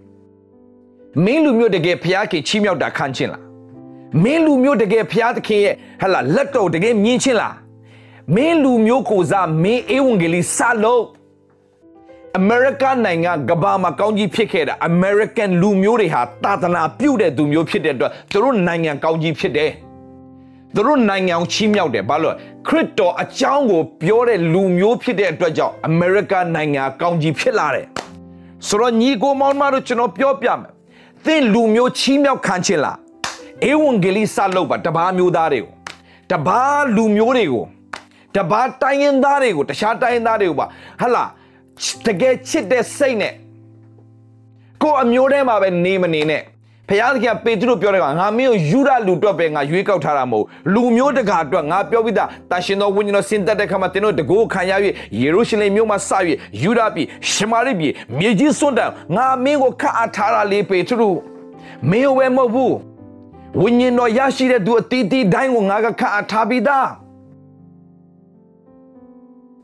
[1.25, 3.41] မင်းလူမျိုးတကယ်ဖျားခင်ချီးမြှောက်တာခံခြင်းလား
[4.23, 7.55] မင်းလူမျိုးတကယ်ဖျားသခင်ရဲ့ဟလာလက်တော်တကယ်မြင်ခြင်းလား
[8.35, 11.03] မင်းလူမျိုးကိုစားမင်းဧဝံဂေလိစလို့
[12.39, 19.71] အမေရိကန်နိုင်ငံကဘာမှာကောင်းကြီးဖြစ်ခဲ့တာအမေရိကန်လူမျိုးတွေဟာတာသနာပြုတ်တဲ့သူမျိုးဖြစ်တဲ့အတွက်သူတို့နိုင်ငံကောင်းကြီးဖြစ်တယ်
[20.75, 22.35] သူတို့နိုင်ငံကိုချီးမြှောက်တယ်ဘာလို့
[22.67, 27.87] ခရစ်တော်အကြောင်းကိုပြောတဲ့လူမျိုးဖြစ်တဲ့အတွက်ကြောင့်အမေရိကန်နိုင်ငံကောင်းကြီးဖြစ်လာတယ်
[28.67, 30.71] ဆိုတော့ညီကိုမောင်မတို့ကျွန်တော်ပြောပြမယ်
[31.25, 32.97] သင်လူမျိုးချီးမြှောက်ခံခြင်းလား
[33.69, 35.73] ဧဝံဂေလိစလုပ်ပါတပားမျိုးသားတွေကို
[36.31, 37.65] တပားလူမျိုးတွေကို
[38.35, 40.67] တပားတိုင်းရင်းသားတွေကိုတခြားတိုင်းရင်းသားတွေကိုပါ
[41.01, 41.25] ဟလာ
[42.05, 43.33] တကယ်ချစ်တဲ့စိတ်နဲ့
[44.81, 46.43] ကိုအမျိုးထဲမှာပဲနေမနေနဲ့
[46.89, 54.71] ဖခင်သခင်ပေတရုပြောတယ်ကငါမင်းကိုယူရလူအတွက်ပဲငါရွေးကောက်ထားတာမဟုတ်လူမျိုးတကာအတွက်ငါပြောပြီးသားတန်ရှင်သောဝိညာဉ်တော်ဆင်းသက်တဲ့ခါမှာတင်းတို့တကိုးခံရ၍
[55.19, 56.11] ယေရုရှလင်မြို့မှာစ၍
[56.61, 61.09] ယူရပြည်ရှမာရိပြည်မြေကြီးစွန့်တန်ငါမင်းကိုခတ်အပ်ထားတာလေပေတရု
[61.89, 62.73] မင်းဝဲမဟုတ်ဘူး
[63.61, 66.87] ဝိညာဉ်တော်ရရှိတဲ့သူအတီးတီးတိုင်းကိုငါကခတ်အပ်ထားပြီးသား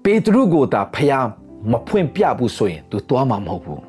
[0.04, 1.28] ပေတရုကိုသာဖခင်
[1.72, 3.82] မဖွင့်ပြဘူးဆိုရင် तू သွားမှာမဟုတ်ဘူး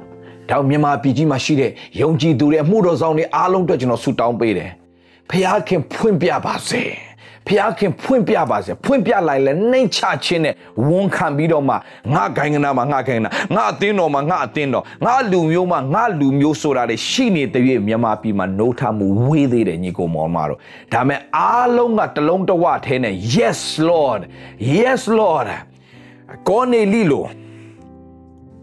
[0.48, 4.70] ဒါမြန်မာပြည်ကြီးမှာရှိတဲ့ယုံကြည်သူတွေအမှုတော်ဆောင်တွေအားလုံးအတွက်ကျွန်တော်ဆုတောင်းပေးတယ်
[5.30, 5.32] ဖ
[5.68, 6.82] ခင်ဖွင့်ပြပါစေ
[7.46, 10.54] ဖခင်ဖွင့်ပြပါစေဖွင့်ပြလိုက်လဲနှိမ်ချခြင်းနဲ့
[10.88, 11.74] ဝန်ခံပြီးတော့မှ
[12.14, 20.58] ငါဂိုင်းကနာမှာငါဂိုင်းကနာငါအသင်းတော်မှာငါအသင်းတော်ငါလူမျိုးမှာငါလူမျိုးဆိုတာတွေရှိနေတဲ့၍မြန်မာပြည်မှာနှိုးထမှုဝေးသေးတယ်ညီကိုမောင်မတို့
[20.92, 24.20] ဒါမဲ့အားလုံးကတလုံးတဝထဲနဲ့ yes lord
[24.76, 25.48] yes lord
[26.48, 27.24] ကောနေလီလို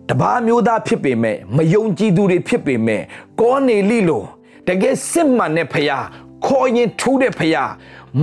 [0.09, 3.01] တပါးမျိုးသားဖြစ်ပေမဲ့မယုံကြည်သူတွေဖြစ်ပေမဲ့
[3.41, 4.23] ကောနေလိလို
[4.67, 6.05] တကယ်စစ်မှန်တဲ့ဖရား
[6.45, 7.71] ခေါ်ရင်ထူးတဲ့ဖရား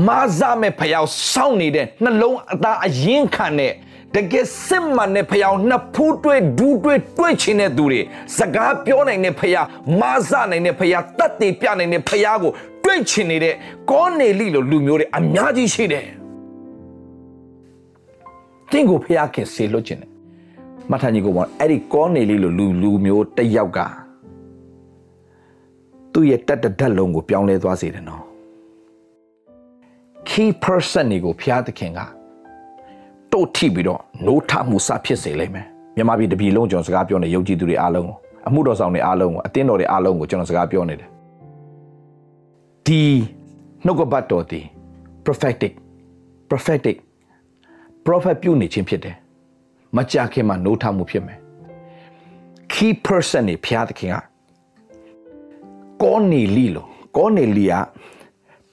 [0.07, 3.73] မာဇမဲ့ဖရားစောင့်နေတဲ့နှလုံးအသားအရင်ခံတဲ့
[4.14, 8.01] တကယ်စစ်မှန်တဲ့ဖရားနှစ်ဖူးတွေ့ဒူးတွေ့တွေ့ချင်တဲ့သူတွေ
[8.38, 9.66] စကားပြောနိုင်တဲ့ဖရား
[10.01, 12.53] မာဇနိုင်တဲ့ဖရားတတ်တည်ပြနိုင်တဲ့ဖရားကို
[12.85, 13.55] တွေ့ချင်နေတဲ့
[13.90, 16.05] ကောနေလိလိုလူမျိုးတွေအများကြီးရှိတယ်။
[18.70, 20.13] တင့်ကိုဖရားခင်ဆေလွတ်ခြင်းတယ်
[20.90, 23.79] မှတ်ထားညီကိုပေါ့အဲ့ဒီကောနေလေးလိုလူလူမျိုးတစ်ယောက်က
[26.12, 28.25] သူ့ရဲ့တက်တဓာတ်လုံးကိုပြောင်းလဲသွားစေတယ်နော်
[30.29, 32.01] key person တွေကိုဖျားသခင်က
[33.33, 35.66] တို့ထိပြီးတော့နိုးထမှုစဖြစ်စေလိမ့်မယ်
[35.97, 38.16] မြန်မာပြည်တပြည်လုံးကျွန်တော်စကားပြောနေရုပ်ကြည်သူတွေအားလုံးကို
[38.49, 41.09] အမှုတော်ဆောင်တွေအားလုံးကိုအသင်းတော်တွေအားလုံးကိုကျွန်တော်စကားပြောနေတယ်
[42.87, 43.03] ဒီ
[43.85, 44.61] နှုတ်ကပတ်တော်ဒီ
[45.25, 45.73] prophetic
[46.51, 46.97] prophetic
[48.07, 49.16] prophet ပြုနေခြင်းဖြစ်တယ်
[49.96, 51.38] မကြခင်မှာနိုးထမှုဖြစ်မယ်
[52.72, 54.16] key person နေဖျားသခင်က
[56.02, 57.74] ကောနေလီလို့ကောနေလီက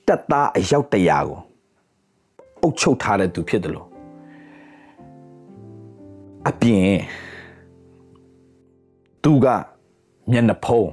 [0.07, 1.39] တက်သားအယောက်တရာကို
[2.61, 3.87] အုပ်ချုပ်ထားတဲ့သူဖြစ်တယ်လို့
[6.49, 6.89] အပြင်
[9.23, 9.45] သူက
[10.31, 10.89] မျက်နှာဖုံး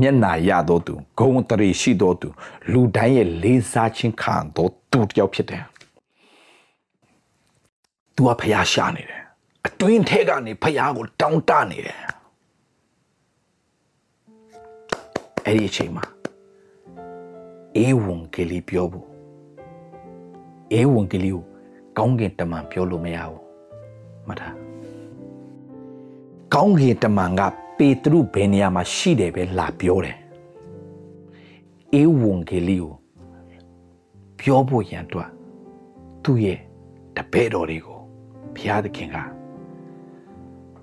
[0.00, 2.28] မျက်နှာရတော့သူဂုံတရီရှိတော့သူ
[2.72, 5.62] လူတိုင်းရဲ့လေးစားခြင်းခံတော့သူတယောက်ဖြစ်တယ်။
[8.14, 9.21] तू ကဖျားရှာနေတယ်။
[9.66, 12.00] အတွင်းထဲကနေဖျားကိုတောင်းတနေတယ်။
[15.46, 16.04] အဲ့ဒီအချိန်မှာ
[17.76, 19.06] အေဝံဂေလိပြောဖို့
[20.72, 21.42] အေဝံဂေလိကို
[21.98, 23.40] ကောင်းကင်တမန်ပြောလို့မရဘူး။
[24.26, 24.54] မှတ်ထား။
[26.54, 27.42] ကောင်းကင်တမန်က
[27.78, 30.16] ပေတရုဘယ်နေရာမှာရှိတယ်ပဲလာပြောတယ်။
[31.94, 32.92] အေဝံဂေလိကို
[34.40, 35.30] ပြောဖို့ရန်အတွက်
[36.22, 36.58] သူ့ရဲ့
[37.16, 37.98] တပည့်တော်တွေကို
[38.54, 39.16] ဘုရားသခင်က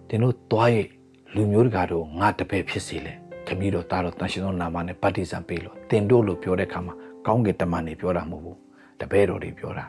[0.10, 0.88] တင်တို့သွားရဲ့
[1.36, 3.14] လူမျိုးတကာတို့ငါတပည့်ဖြစ်စေလေ
[3.48, 6.94] ခမည်းတော်သားတော်တန်ရှင်သောနာမနဲ့ဗတ္တိဇံပေးလို့တင်တို့လို့ပြောတဲ့အခါမှာ
[7.26, 8.58] ကောင်းကင်တမန်တွေပြောတာမဟုတ်ဘူး
[9.02, 9.86] တပည့်တော်တွေပြောတာ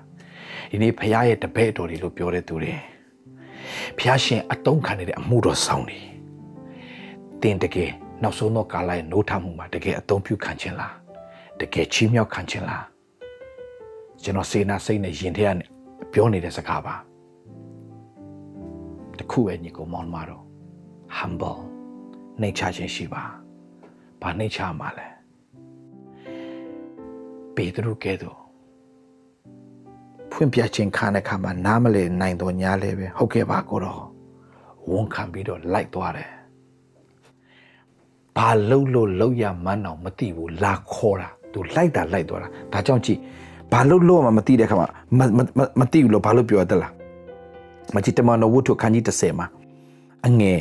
[0.70, 2.72] ဒီနေ့ဘုရားရဲ့တပည့်တော်တွေလို့ပြောတဲ့သူတွေ
[3.98, 5.98] ဘုရားရှင်အတုံးခံနေတဲ့အမှုတော်ဆောင်တွေ
[7.42, 7.90] တင်တကယ်
[8.22, 10.94] နောက်ဆုံးသောကာလရဲ့နိုးထမှုမှာတကယ်အသုံးပြုခံခြင်းလား
[11.61, 12.85] တကယ်ချီးမြှောက်ခံခြင်းလား
[14.22, 15.64] ကျွန်တော်စေနာစိတ်နဲ့ယင်ထဲကနေ
[16.12, 16.94] ပြောနေတဲ့စကားပါ
[19.20, 20.44] တခုပဲညီကိုမောင်မတော်
[21.18, 21.61] humble
[22.40, 23.22] နှိတ်ချခြင်းရှိပါ
[24.22, 25.06] ဘာနှိတ်ချမှာလဲ
[27.54, 28.38] ပေတရုကဲ့သို့
[30.33, 34.02] ဖွင့်ပြခြင်းခံတဲ့ခါမှာနားမလဲနိုင်တော့ညာလဲပဲဟုတ်ကဲ့ပါကိုတော့
[34.90, 36.30] ဝန်ခံပြီးတော့လိုက်သွားတယ်
[38.37, 43.20] ဘာလှုပ်လို့လှုပ်ရမှန်းတော့မသိဘူးလာခေါ်တာသူလိုက်တာလိုက်သွားတာဒါကြောင့်ကြည့်
[43.72, 45.20] ဘာလို့လို့မှမသိတဲ့ခါမှာမ
[45.59, 46.92] မမသိဘူးလို့ဘာလို့ပြောတလား
[47.94, 49.46] မကြည့်တမန်တော်ဝတ္ထုခန်းကြီး30မှာ
[50.26, 50.61] အငယ်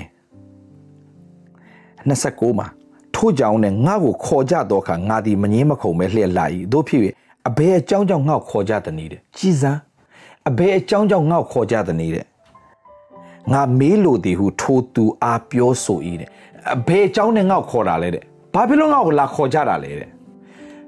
[2.07, 2.67] 29မှာ
[3.15, 7.01] ထို့ကြောင့်နဲ့ငါ့ကိုခေါ်ကြတော့ခါငါဒီမငင်းမခုံပဲလှည့်လာ၏တို့ဖြစ်၍
[7.47, 9.79] အဘယ်အကြောင်းကြောင့်ငါ့ကိုခေါ်ကြတဲ့နည်းတဲ့ကြည်စမ်း
[10.49, 12.25] အဘယ်အကြောင်းကြောင့်ငါ့ကိုခေါ်ကြတဲ့နည်းတဲ့
[13.53, 16.29] ငါမေးလို့ဒီဟုထိုသူအားပြောဆို၏တဲ့
[16.75, 20.09] အဘယ်အကြောင်းနဲ့ငါ့ကိုခေါ်တာလဲတဲ့ဘာဖြစ်လို့ငါ့ကိုလာခေါ်ကြတာလဲတဲ့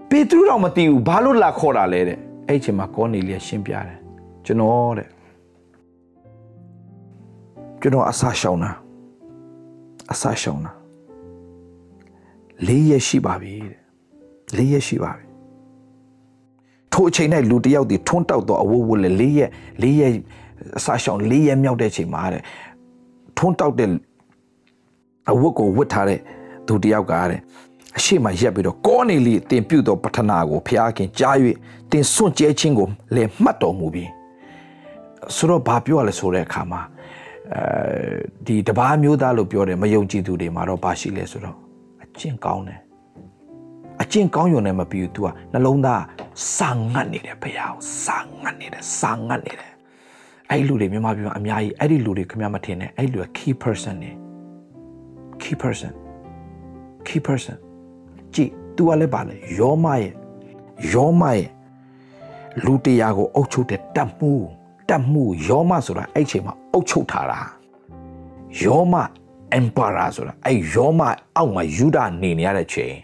[0.09, 3.97] ပေတရုတော့မသိဘူးဘာလို့လာခေါ်တာလဲတဲ့အဲ့ဒီအချိန်မှာကောနေလီရှင်းပြတယ်
[4.45, 5.07] ကျွန်တော်တဲ့
[7.81, 8.71] ကျွန်တော်အဆရှောင်းတာ
[10.11, 10.71] အဆရှောင်းတာ
[12.67, 13.75] လေးရက်ရှိပါပြီတဲ့
[14.57, 15.25] လေးရက်ရှိပါပြီ
[16.91, 19.49] ထိုအချိန်၌လူတစ်ယောက်ဒီထွန်းတောက်တော့အဝတ်ဝတ်လေလေးရက်
[19.81, 20.11] လေးရက်
[20.77, 22.43] အဆရှောင်းလေးရက်မြောက်တဲ့အချိန်မှာတဲ့
[23.37, 23.89] ထွန်းတောက်တဲ့
[25.31, 26.19] အဝတ်ကိုဝတ်ထားတဲ့
[26.67, 27.39] သူတစ်ယောက်ကတဲ့
[27.97, 31.35] အရှိမရက်ပြီးတော့ကောနေလီတင်ပြုတ်သောပထနာကိုဖျားခင်ကြား၍
[31.91, 34.09] တင်စွန့်ကြဲခြင်းကိုလည်းမှတ်တော်မူပြီး
[35.35, 36.81] ဆိုတော့ဘာပြောရလဲဆိုတဲ့အခါမှာ
[37.55, 37.63] အဲ
[38.47, 41.57] ဒီတပားမျိုးသားလို့ပြောတယ်မယုံကြည်သူတွေမှာတော့ဘာရှိလဲဆိုတော့
[42.03, 42.79] အကျင့်ကောင်းတယ်
[44.01, 46.03] အကျင့်ကောင်းရုံနဲ့မပြီးဘူး तू ကနှလုံးသား
[46.55, 47.73] စာငတ်နေတယ်ဖះကို
[48.03, 49.71] စာငတ်နေတယ်စာငတ်နေတယ်
[50.49, 54.11] အဲ့ဒီလူတွေမြန်မာပြည်မှာအများကြီးအဲ့ဒီလူတွေခင်ဗျားမထင်နဲ့အဲ့ဒီလူက key person နေ
[55.41, 55.91] key person
[57.07, 57.57] key person
[58.33, 60.11] ကြည့် तू ကလည်းပါလေယောမရဲ့
[60.93, 61.49] ယောမရဲ့
[62.65, 64.31] လူတရားကိုအုပ်ချုပ်တဲ့တတ်မှု
[64.91, 67.39] တတ်မှုယောမဆိုတာအဲ့ချိန်မှာအုပ်ချုပ်ထားတာ
[68.63, 68.95] ယောမ
[69.57, 71.01] emperor ဆိုတာအဲ့ယောမ
[71.37, 72.95] အောက်မှာယူဒနေနေရတဲ့ချိန်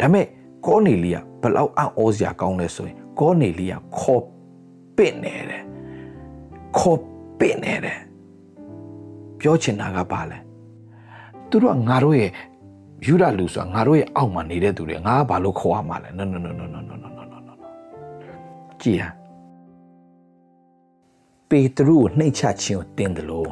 [0.00, 0.26] ဒါပေမဲ့
[0.66, 4.22] ကောနေလီကဘလောက်အံ့ဩစရာကောင်းလဲဆိုရင်ကောနေလီကခေါ်
[4.96, 5.62] ပင့်နေတယ်
[6.78, 7.00] ခေါ်
[7.38, 7.98] ပင့်နေတယ်
[9.40, 10.38] ပြောချင်တာကဘာလဲ
[11.48, 12.30] သူတို့ကငါတို့ရဲ့
[13.06, 17.52] ယူဒလူဆိုတာငါတို့ရဲ့အောက်မှာနေတဲ့သူတွေငါကဘာလို့ခေါ်ရမှာလဲ no no no no no no no no no no
[18.82, 19.19] ကြည်ဟာ
[21.50, 23.50] ပေတရုကိုနှိတ်ချခြင်းကိုတင်တယ်လို့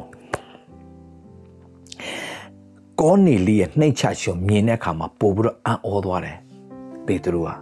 [2.99, 6.37] ကောနေလီရဲ့နှိတ်ချခြင်းမြင်တဲ့အခါမှာပို့ပြီးတော့အံ့ဩသွားတယ်
[7.05, 7.55] ပေတရုဟာ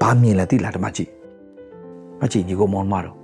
[0.00, 1.10] ဘာမြင်လဲသိလားဓမ္မကြီး
[2.20, 3.16] မကြီးညီကိုမောင်မတော်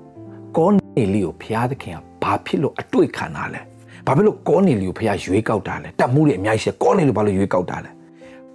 [0.56, 3.60] ကောနေလီကိုဖျားသခင်ကဘာဖြစ်လို့အတွေ့ခံတာလဲ
[4.06, 7.90] ဘာဖြစ်လို့ကောနေလီကိုဖျားရွေးကောက်တာလဲတတ်မှုတွေအများကြီးရှိကောနေလီဘာလို့ရွေးကောက်တာလဲ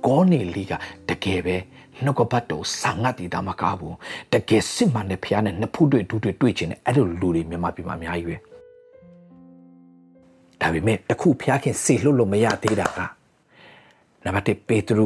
[0.06, 0.74] ကောနေလီက
[1.10, 1.56] တကယ်ပဲ
[2.06, 3.96] နှုတ်ကပတ်တော်ဆာငတ်တည်တာမကားဘူး
[4.34, 8.38] တကယ်စစ်မှန်တဲ့ဖျားနဲ့နှစ်ဖူးတွေ့ဒူးတွေ့တွေ့ချင်တယ်အဲ့လိုလူတွေမြန်မာပြည်မှာအများကြီးပဲ
[10.62, 13.00] ဒါပေမဲ့တခုဖျားခင်စေလွတ်လို့မရသေးတာက
[14.24, 15.06] နံပါတ်1ပေတရု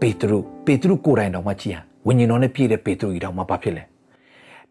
[0.00, 3.84] ပေတရုပေတရုကိုယ်တိုင်တော့မှကြည်ဟန်ဝိညာဉ်တော်နဲ့ပြည့်တဲ့ပေတရုကြီးတော့မှဘာဖြစ်လဲ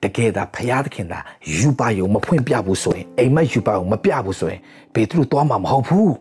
[0.04, 1.20] တကယ်ဒါဖရာသခင်သာ
[1.58, 4.62] ယူပါယုံမဖွင့်ပြဘူးဆိုရင်အိမ်မက်ယူပါယုံမပြဘူးဆိုရင်
[4.94, 6.14] ပေတရုသွားမှာမဟုတ်ဘူး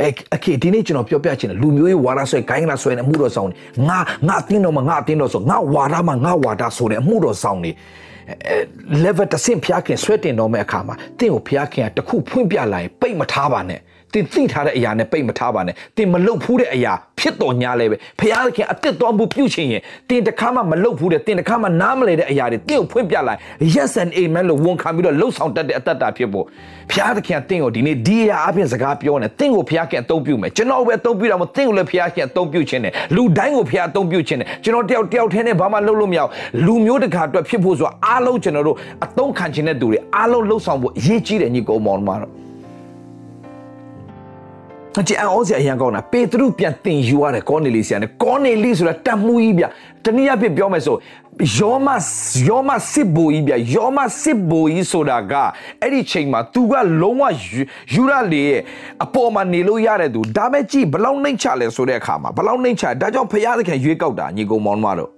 [0.00, 3.54] အဲအကေဒီနေ့ကျွန်တော်ပြောပြချင်တယ်လူမျိုးရေးဝါဒဆွဲဂိုင်းကလာဆွဲနေအမှုတော်ဆောင်နေ
[3.88, 7.70] ငါငါအတင်းတော်မှာငါအတင်းတော်ဆိုငါဝါဒမှာငါဝါဒဆိုတဲ့အမှုတော်ဆောင်နေ
[8.48, 8.56] အဲ
[9.04, 13.80] level တစ်ဆင့်ဖျားခင်ဆွဲတင်တော်မဲ့အခါမှာတင့်ကိုဖျားခင်ကတခုဖွင့်ပြလာရင်ပိတ်မထားပါနဲ့
[14.14, 23.38] တင်သိထားတဲ့အရာနဲ့ပိတ်မထားပါနဲ့တင်မလုတ်ဖူးတဲ့အရာဖြစ်တော်ညာလဲပဲဖျားခင်အသက်တော်မူပြုချင်ရင်တင်တခါမှမလုတ်ဖူးတဲ့တင်တခါမှနားမလဲတဲ့အရာတွေတင့်ကိုဖွင့်ပြလာရင်
[23.74, 26.44] yes and amen လို့ဝန်ခံပြီးတော့လှုပ်ဆောင်တတ်တဲ့အတ္တတာဖြစ်ဖို့
[26.92, 36.30] ဖျားခင်တင့်ကိုဒီနေ့ဒီအရာအပြင်စကားပြောနေတင့်ကိုဖျားခင်အသုံးပြုမယ်ကျွန်တော်ပဲအသုံးပြုတာမဟုတ်တင့်ကိုလည်းဖျားခင်အသုံးပြုခြင်းနဲ့လူတိုင်းကိုဖျားအသုံးပြုခြင်းနဲ့ကျွန်တော်တယောက်တယောက်ထဲနဲ့ဘာမှလုပ်လို့မရအောင်
[36.66, 42.41] လူမျိုးတကာအတွက်ဖြစ်ဖို့ဆိုတာအားလုံးကျွန်တော်တို့အသုံးခံခြင်းတဲ့သူတွေအားလုံးလှုပ်ဆောင်ဖို့အရေးကြီးတယ်ညီကောင်မောင်မှာတော့
[45.00, 49.64] အကြအောင်စရာအရင်ကောင်းတာပေတရုပြန်တင်ယူရတယ်ကောနေလီဆီယနဲ့ကောနေလီဆိုတာတတ်မှုကြီးဗျ
[50.04, 50.96] တနည်းအားဖြင့်ပြောမယ်ဆို
[51.56, 51.88] ယောမ
[52.48, 55.32] ယောမစစ်ဘူကြီးဗျယောမစစ်ဘူကြီးဆိုတာက
[55.82, 57.22] အဲ့ဒီချိန်မှာ तू ကလုံးဝ
[57.92, 58.60] ယူရလေရဲ့
[59.04, 65.10] အပေါ်မှာနေလို့ရတဲ့သူဒါမဲ့ကြည့်ဘလောက်နှိမ့်ချလဲဆိုတဲ့အခါမှာဘလောက်နှိမ့်ချဒါကြောင့်ဖရားသခင်ရွေးကောက်တာညီကောင်မောင်တို့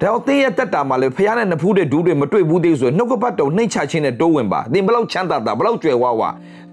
[0.00, 6.22] ဒါတော့တင်းရဲ့တက်တာမှာလေဖះနဲ့နဖူးတဲ့ဒူးတွေမတွေ့ဘူးသေးဆိုနှုတ်ကပတ်တော်နှိမ့်ချခြင်းနဲ့တိုးဝင်ပါတင်းဘလောက်ချမ်းသာတာဘလောက်ကြွယ်ဝဝ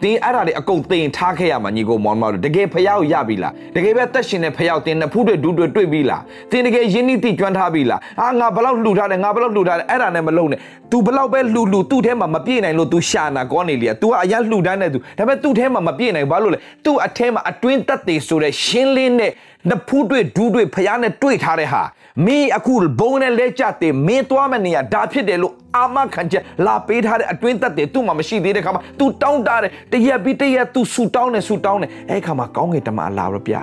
[0.03, 10.59] တင်းအဲ့ဒါတွေအကုန်တင်ထားခဲ့ရမှာညီကိုမောင်မောင်တကယ်ဖះကိုရပြီလားတကယ်ပဲတက်ရှင်တဲ့ဖះတင်းနဖူးတွေဒူးတွေတွေ့ပြီလားတင်းတကယ်ယဉ်နီးတိကျွမ်းထားပြီလားအာငါဘလောက်လှူထားတယ်ငါဘလောက်လှူထားတယ်အဲ့ဒါနဲ့မလုံးနဲ့
[10.91, 19.31] तू ဘလောက်ပဲလှူလှူသူ့ထဲမှာမပြည့်နိုင်လို့ तू ရှာနာကောနေလီ तू ကအရင်လှူတန်းနေ तू ဒါပေမဲ့သူ့ထဲမှာမပြည့်နိုင်ဘာလို့လဲ तू အထဲမှာအတွင်းတက်သေးဆိုတဲ့ရှင်းလင်းတဲ့
[19.70, 21.83] နဖူးတွေဒူးတွေဖះနဲ့တွေ့ထားတဲ့ဟာ
[22.27, 33.62] မင်းအခုဘုံနဲ့လဲကြတဲ့မင်းသွားမယ့်နေရာဒါဖြစ်တယ်လို့အာမခံချက်လာပေးထားတဲ့အတွင်းသက်တယ်သူ့မှာမရှိသေးတဲ့ခါမှာ तू တောင်းတတယ်တရက်ပြီးတရက် तू ဆူတောင်းတယ်ဆူတောင်းတယ်အဲ့ခါမှာကောင်းငင်တမန်လာတော့ပြတာ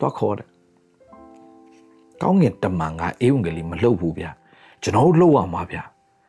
[0.00, 0.46] တော့ခေါ်တယ်
[2.22, 4.26] ကောင်းငင်တမန်ကအေဝံဂေလိမလှုပ်ဘူးဗျ
[4.82, 5.78] ကျွန်တော်တို့လှုပ်ရမှာဗျ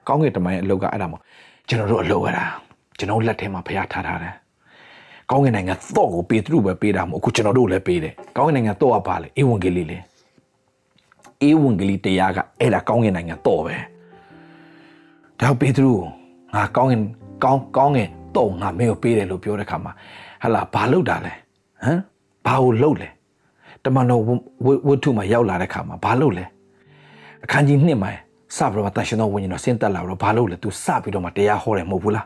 [0.08, 1.21] ကောင်းငင်တမန်ရဲ့အလုပ်ကအဲ့ဒါမို့
[1.67, 2.45] ကျွန်တော်တို့အလုပ်ရတာ
[2.97, 4.34] ကျွန်တော်လက်ထဲမှာဖျားထားထားတယ်
[5.31, 9.97] ကောင်းကင်နိုင်ငံတော့ကိုပေတရုပဲပေးတာမဟုတ်အခုကျွန်တော်တို့လည်းပေးတယ်ကောင်းကင်နိုင်ငံတော့ကပါလေအေဝံဂေလိလေ
[11.41, 13.75] အေဝံဂေလိတရားကအဲ့ဒါကောင်းကင်နိုင်ငံတော့ပဲ
[15.41, 15.93] ဒါပေတရု
[16.55, 17.01] ငါကောင်းကင်
[17.43, 19.93] ကောင်းကောင်းကင်တော့ငါမင်းကိုပေးတယ်လို့ပြောတဲ့ခါမှာ
[20.43, 21.33] ဟလာဘာလုပ်တာလဲ
[21.83, 21.99] ဟမ်
[22.45, 23.09] ဘာကိုလုပ်လဲ
[23.83, 24.21] တမန်တော်
[24.88, 26.45] ဝတ္ထုမှာရောက်လာတဲ့ခါမှာဘာလုပ်လဲ
[27.43, 28.11] အခန်းကြီး2မှာ
[28.57, 32.25] စပြီးတော့တန်ရှင်တော်ဝိညာဉ်တော်ဆင်းသက်လာတော့ဘာလုပ်လဲ तू စပြီးတော့မှတရားဟောတယ်မဟုတ်ဘူးလား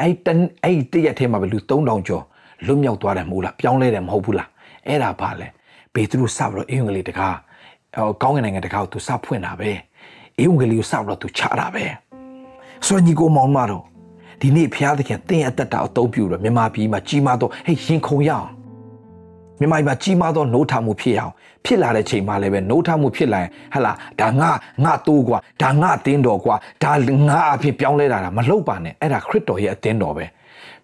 [0.00, 0.28] အဲ့တ
[0.64, 2.24] အဲ့တရက်ထဲမှာပဲလူ3000ကျော်
[2.66, 4.48] လွတ်မြောက်သွားတယ်မဟုတ်လားပြောင်းလဲတယ်မဟုတ်ဘူးလား
[4.86, 5.48] အဲ့ဒါဘာလဲ
[5.94, 7.36] ပေတရုစပြီးတော့အင်္ဂလိပ်တကား
[7.96, 9.70] ဟိုကောင်းကင်နိုင်ငံတကားကို तू စဖွင့်တာပဲ
[10.38, 11.84] အင်္ဂလိပ်ကိုစပြီးတော့ तू ချတာပဲ
[12.86, 13.84] ဆိုညီကိုမောင်မတော်
[14.40, 18.48] ဒီနေ့ဖျားသခင်တင်းအသက်တာအသုံးပြုတော့မြန်မာပြည်မှာကြီးမားတော့ဟဲ့ရင်ခုန်ရအောင်
[19.60, 21.32] မြန်မာပြည်မှာကြီးမားသောနှိုးထမှုဖြစ်အောင်
[21.64, 24.50] ဖြစ်လာတဲ့ချိန်မှာလည်းပဲနှိုးထမှုဖြစ်လာရင်ဟလာဒါငါ
[24.84, 26.92] ငါတိုးကွာဒါငါအတင်းတော်ကွာဒါ
[27.28, 30.24] ငါအဖြစ်ပြောင်းလဲတာမလုပ်ပါနဲ့အဲ့ဒါခရစ်တော်ရဲ့အတင်းတော်ပဲ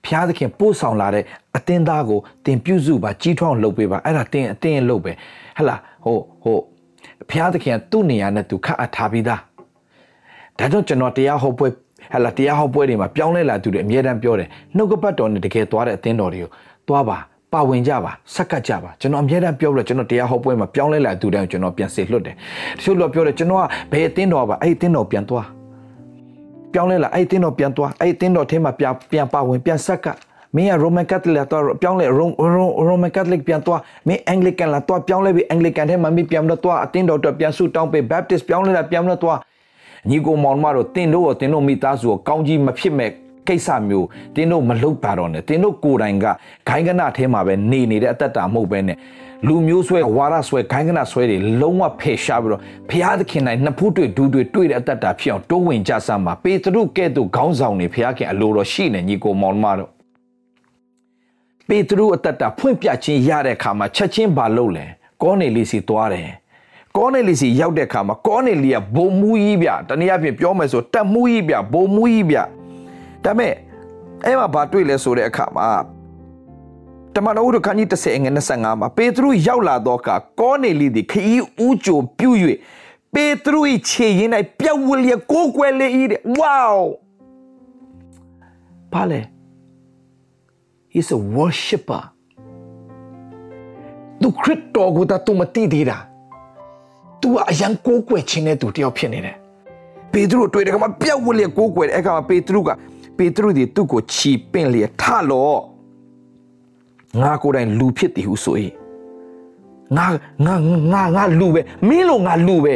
[0.07, 1.25] ဖျားသခင်ပို့ဆောင်လာတဲ့
[1.57, 5.13] အတင်းသားကိုတင်ပြုစုပါကြီးထွားအောင်လုပ်ပေးပါအဲ့ဒါတင်းအတင်းရဲ့လုပ်ပဲ
[5.59, 6.59] ဟလာဟိုဟို
[7.31, 9.41] ဖျားသခင်သူ့နေရာနဲ့သူခတ်အပ်ထားပြီးသား
[10.59, 11.69] ဒါကြောင့်ကျွန်တော်တရားဟောပွဲ
[12.13, 16.51] ဟလာတရားဟောပွဲတွေမှာပြောင်းလဲလာသူတွေအမြဲတမ်းပြောတယ်နှုတ်ကပတ်တော်နဲ့တကယ်သွားတဲ့အသင်းတော်တွေကို
[16.89, 17.19] သွားပါ
[17.53, 22.35] ပါဝင်ကြပါဆက်ကပ်ကြပါကျွန်တော်အမြဲတမ်းပြောလို့ကျွန်တော်တရားဟောပွဲမှာပြောင်းလဲလာသူတိုင်းကျွန်တော်ပြန်စေလွတ်တယ်
[22.79, 25.47] တချို့တော့ပြောတယ်ကျွန်တော်ကဘယ်အသင်းတော်ပါအဲ့ဒီအသင်းတော်ပြန်သွား
[26.75, 30.17] ပြောင်းလဲလာအဲ့ဒီအသင်းတော်ပြန်သွားအဲ့ဒီအသင်းတော်ထဲမှာပြန်ပြန်ပါဝင်ပြန်ဆက်ကပ်
[30.57, 32.07] မင်းက Roman Catholic လာတော့ပြောင်းလဲ
[32.89, 39.39] Roman Catholic ပြန်သွားမင်း Anglican လာတော့ပြောင်းလဲပြီး Anglican ထဲမှာမင်းပြန်တော့သွားအသင်းတော်တော့ပြန်ဆုတောင်းပေး Baptist ပြောင်းလဲလာပြန်တော့သွား
[40.09, 43.11] ညီကိုမောင်မတို့တင်တို့ရောတင်တို့မိသားစုရောကောင်းကြီးမဖြစ်မဲ့
[43.49, 46.27] ကိစ္စမျိုးတင်းတို့မလုပ်ပါတော့နဲ့တင်းတို့ကိုယ်တိုင်က
[46.69, 48.97] ဂိုင်းကနထဲမှာပဲနေနေတဲ့အသက်တာမဟုတ်ပဲနဲ့
[49.47, 59.91] လူမျိုးဆွဲဝါရဆွဲဂိုင်းကနဆွဲတွေလုံးဝဖယ်ရှားပြီးတော့ဘုရားသခင်နိုင်နှစ်ဖူးတွေ့ဒူးတွေ့တွေ့တဲ့အသက်တာဖြစ်အောင်တိုးဝင်ကြစမ်းပါပေတရုကဲ့သို့ခေါင်းဆောင်နေဘုရားခင်အလိုတော်ရှိနေညီကိုမောင်မတို့
[61.69, 64.87] ပေတရုအသက်တာဖွင့်ပြခြင်းရတဲ့အခါမှာချက်ချင်းဘာလုပ်လဲ
[65.23, 66.29] ကောနေလီစီသွားတယ်
[66.97, 72.39] ကောနေလီစီရောက်တဲ့အခါမှာကောနေလီကဘုံမူကြီးဗျတနည်းအားဖြင့်ပြောမယ်ဆိုတက်မူကြီးဗျဘုံမူကြီးဗျ
[73.25, 73.53] ဒါမဲ့
[74.25, 75.69] အဲ့မှာဘာတွေ့လဲဆိုတဲ့အခါမှာ
[77.15, 80.09] တမန်တော်တို့ခန်းကြီး30ငွေ25မှာပေတရုရောက်လာတော့က
[80.41, 82.39] ကောနေလီသည်ခီးဦးကြိုပြုတ်၍
[83.15, 86.79] ပေတရု၏ခြေရင်း၌ပြက်ဝလျက်ကိုးကွယ်လေ၏တဲ့ wow
[88.93, 89.21] ဘာလဲ
[90.93, 92.03] he's a worshipper
[94.21, 95.99] သူခရစ်တော်ကိုတတ်မတိသေးတာ
[97.21, 99.37] तू အရန်ကိုးကွယ်ခြင်းနဲ့သူတယောက်ဖြစ်နေတယ်
[100.13, 102.71] ပေတရုတွေ့တယ်ကမှပြက်ဝလျက်ကိုးကွယ်တယ်အဲ့ကမှပေတရုက
[103.19, 105.72] ပေတရုသည်သူ့ကိုချီပင့်လျက်ထလော့
[107.21, 108.57] ငါကိုယ်တိုင်လူဖြစ်သည်ဟုဆို၏
[109.97, 110.07] ငါ
[110.47, 110.55] ငါ
[110.93, 112.75] ငါငါလူပဲမင်းလိုငါလူပဲ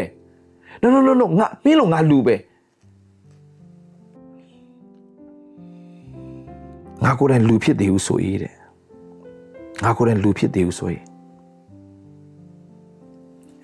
[0.82, 2.34] no no no no ငါမင်းလို့ငါလူပဲ
[7.04, 8.54] ငါကိုယ်တိုင်လူဖြစ်သေးဘူးဆိုရေးတဲ့
[9.84, 11.04] ငါကိုယ်တိုင်လူဖြစ်သေးဘူးဆိုရေး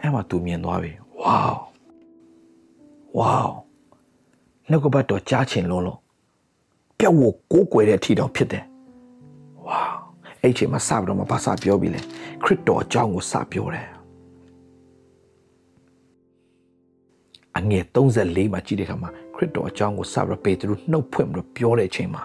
[0.00, 1.38] အဲ့မှာသူမြင်သွားပြီဝေါ
[3.18, 3.37] ဝေါ
[4.70, 5.98] နှုတ်ကပတ်တော်ကြားချင်လုံးလုံး
[6.98, 8.64] ပြောက်ကိုကိုးကွယ်တဲ့အထီတောင်ဖြစ်တယ်
[9.66, 10.01] ဝေါ
[10.42, 12.00] အဲ့ချိန်မှာစပြီးတော့မပါစပြောပြီလေ
[12.44, 13.88] ခရစ်တော်အကြောင်းကိုစပြောတယ်
[17.59, 22.22] အငယ်34မှာကြည့်တဲ့အခါမှာခရစ်တော်အကြောင်းကိုစပြီးတော့ပေတရုနှုတ်ဖွင့်ပြီးတော့ပြောတဲ့အချိန်မှာ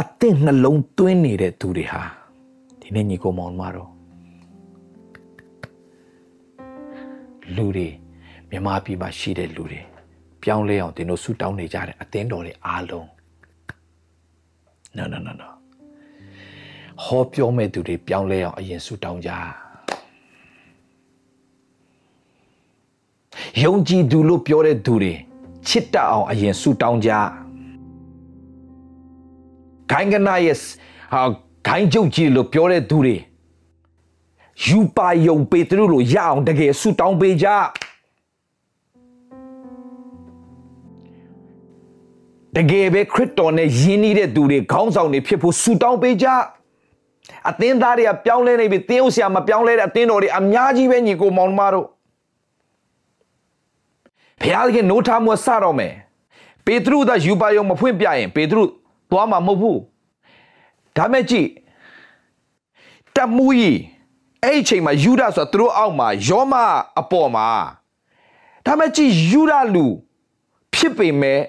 [0.00, 2.02] အသင့်နှလုံးသွင်းနေတဲ့သူတွေဟာ
[2.80, 3.90] ဒီနေ့ညီကောင်မောင်မတော်
[7.56, 7.88] လူတွေ
[8.50, 9.80] မြမပြည်မှာရှိတဲ့လူတွေ
[10.42, 13.06] ပြောင်းလဲအောင်တင်တို့ဆူတောင်းနေကြတဲ့အသင်းတော်တွေအားလုံး
[14.96, 15.57] no no no no
[17.04, 19.30] ဟောပြောမဲ့သူတွေပြောင်းလဲအောင်အရင်ဆူတောင်းကြ
[23.62, 25.14] ယုံကြည်သူလို့ပြောတဲ့သူတွေ
[25.68, 27.10] ချစ်တတ်အောင်အရင်ဆူတောင်းကြ
[29.90, 30.56] ဂိုင်းကနာရဲ့
[31.12, 31.22] ဟာ
[31.66, 33.16] ဂိုင်းကျုပ်ကြီးလို့ပြောတဲ့သူတွေ
[34.64, 37.46] ယူပါယုံပေတရုလို့ရအောင်တကယ်ဆူတောင်းပေးကြ
[42.56, 46.26] တကယ်ပဲခရစ်တော်နဲ့ယဉ်နေတဲ့သူတွေခေါင်းဆောင်တွေဖြစ်ဖို့ဆူတောင်းပေးကြ
[47.50, 51.86] အသင်းသားတွေကပြောင်းလဲနေပြီတင်းဥဆရာမပြောင်းလဲတဲ့အသင်းတော်တွေအများကြီးပဲညီကိုမောင်မတို့
[54.40, 55.94] ဘုရားသခင်နိုးထမှုစတော့မယ်
[56.66, 58.62] ပေတရုသာယူပါယုံမဖွင့်ပြရင်ပေတရု
[59.10, 59.80] သွားမှာမဟုတ်ဘူး
[60.96, 61.48] ဒါမဲ့ကြည့်
[63.16, 63.78] တမူကြီး
[64.44, 66.54] အဲ့ဒီချိန်မှာယူဒဆိုတာသူတို့အောက်မှာယောမ
[67.00, 67.48] အပေါ်မှာ
[68.66, 69.86] ဒါမဲ့ကြည့်ယူဒလူ
[70.74, 71.40] ဖြစ်ပေမဲ့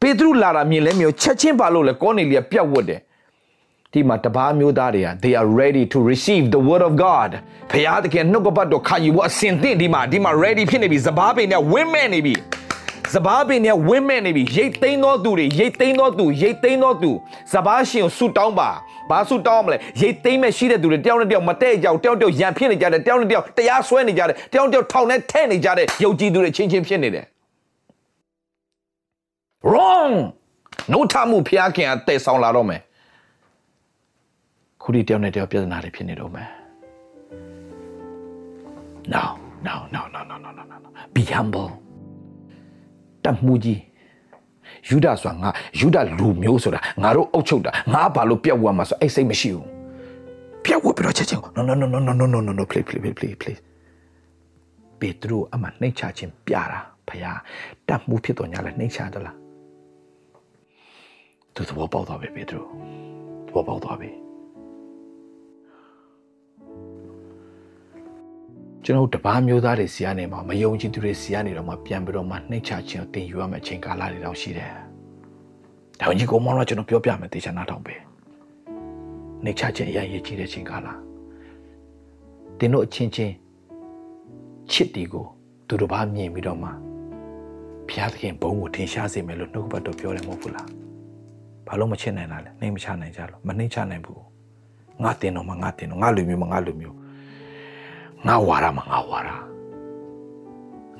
[0.00, 3.00] ပေတရုလာတာမြင်လဲမျိုးချက်ချင်းပါလို့လဲကောနေလီကပြတ်ဝတ်တယ်
[3.94, 7.30] ဒီမှာတပားမျိုးသားတွေက they are ready to receive the word of god
[7.70, 12.34] ဖခင်တခင်နှုတ်ကပတ်တော်ခံယူဖို့အစဉ်သင့်ဒီမှာဒီမှာ ready ဖြစ်နေပြီစပားပင်နဲ့ဝင်းမဲ့နေပြီ
[13.14, 17.10] စပားပင်နဲ့ဝင်းမဲ့နေပြီရိတ်သိမ်းသောသူတွေရိတ်သိမ်းသောသူရိတ်သိမ်းသောသူ
[17.52, 18.70] စပားရှင်ကိုဆူတောင်းပါ
[19.10, 27.24] ဘာဆူတောင်းမလဲရိတ်သိမ်းမဲ့ရှိတဲ့သူတွေတယောက်နဲ့တယောက်မတည့်ကြအောင်တယောက်တယောက်ရန်ဖြစ်နေကြတယ်တယောက်နဲ့တယောက်တရားစွဲနေကြတယ်တယောက်တယောက်ထောင်နဲ့ထဲ့နေကြတဲ့ယုံကြည်သူတွေချင်းချင်းဖြစ်နေတယ်
[29.68, 30.14] wrong
[30.92, 32.80] နှုတ်ထမှုဖျားခင်အသက်ဆောင်လာတော့မယ်
[34.82, 36.48] ခုဒီတယောက်နဲ့တယောက်ပြဿနာတွေဖြစ်နေတော့မယ်
[39.12, 39.22] no
[39.66, 41.70] no no no no no no no be humble
[43.24, 43.80] တမှုကြီး
[44.88, 49.66] ယူဒဆိုတာငါယူဒလူမျိုးဆိုတာငါတို့အုပ်ချုပ်တာငါဘာလို့ပြတ်ဝတ်မှာဆိုအဲ့စိတ်မရှိဘူး
[50.64, 53.60] ပြတ်ဝတ်ပြီးတော့ချက်ချင်း no no no no no no no no no please please please please
[55.00, 57.38] ပေတရုအမှနှိတ်ချခြင်းပြတာဖယား
[57.88, 59.36] တတ်မှုဖြစ်တော်ညာလဲနှိတ်ချသလား
[61.54, 62.60] သူသဘောပေါက်သွားပြီပေတရု
[63.46, 64.10] သဘောပေါက်သွားပြီ
[68.84, 74.70] ကျွန်တော်တပားမျိုးသားတွေစီကနေမှမယုံကြည်သူတွေစီကနေတော့မှပြန်ပြီးတော့မှနှိမ့်ချခြင်းကိုတင်ယူရမယ့်အချိန်ကာလတွေတော့ရှိတယ်။
[76.00, 77.94] ဒါကြီးကောမောင်တော့ကျွန်တော်ပြောပြမယ်တေချာနားထောင်ပဲ။
[79.44, 80.88] နှိမ့်ချခြင်းအရင်ရည်ကြီးတဲ့ချိန်ကာလ။
[82.58, 83.34] တင်တို့အချင်းချင်း
[84.70, 85.26] ချစ်တီကို
[85.68, 86.68] သူတို့ဘာမြင်ပြီးတော့မှ
[87.88, 90.66] ဘုရားသခင်ဘုံကိုထင်ရှားစေမယ်လို့နှုတ်ဘတ်တော်ပြောတယ်မဟုတ်ဘူးလား။
[91.66, 94.20] ဘာလို့မချစ်နိုင်တာလဲ။နှိမ့်မချနိုင်ကြလို့မနှိမ့်ချနိုင်ဘူး။
[95.02, 97.01] ငါတင်တော့မှငါတင်တော့ငါလူမျိုးမငါလူမျိုး
[98.27, 99.29] ငါဝါရမငါဝါရ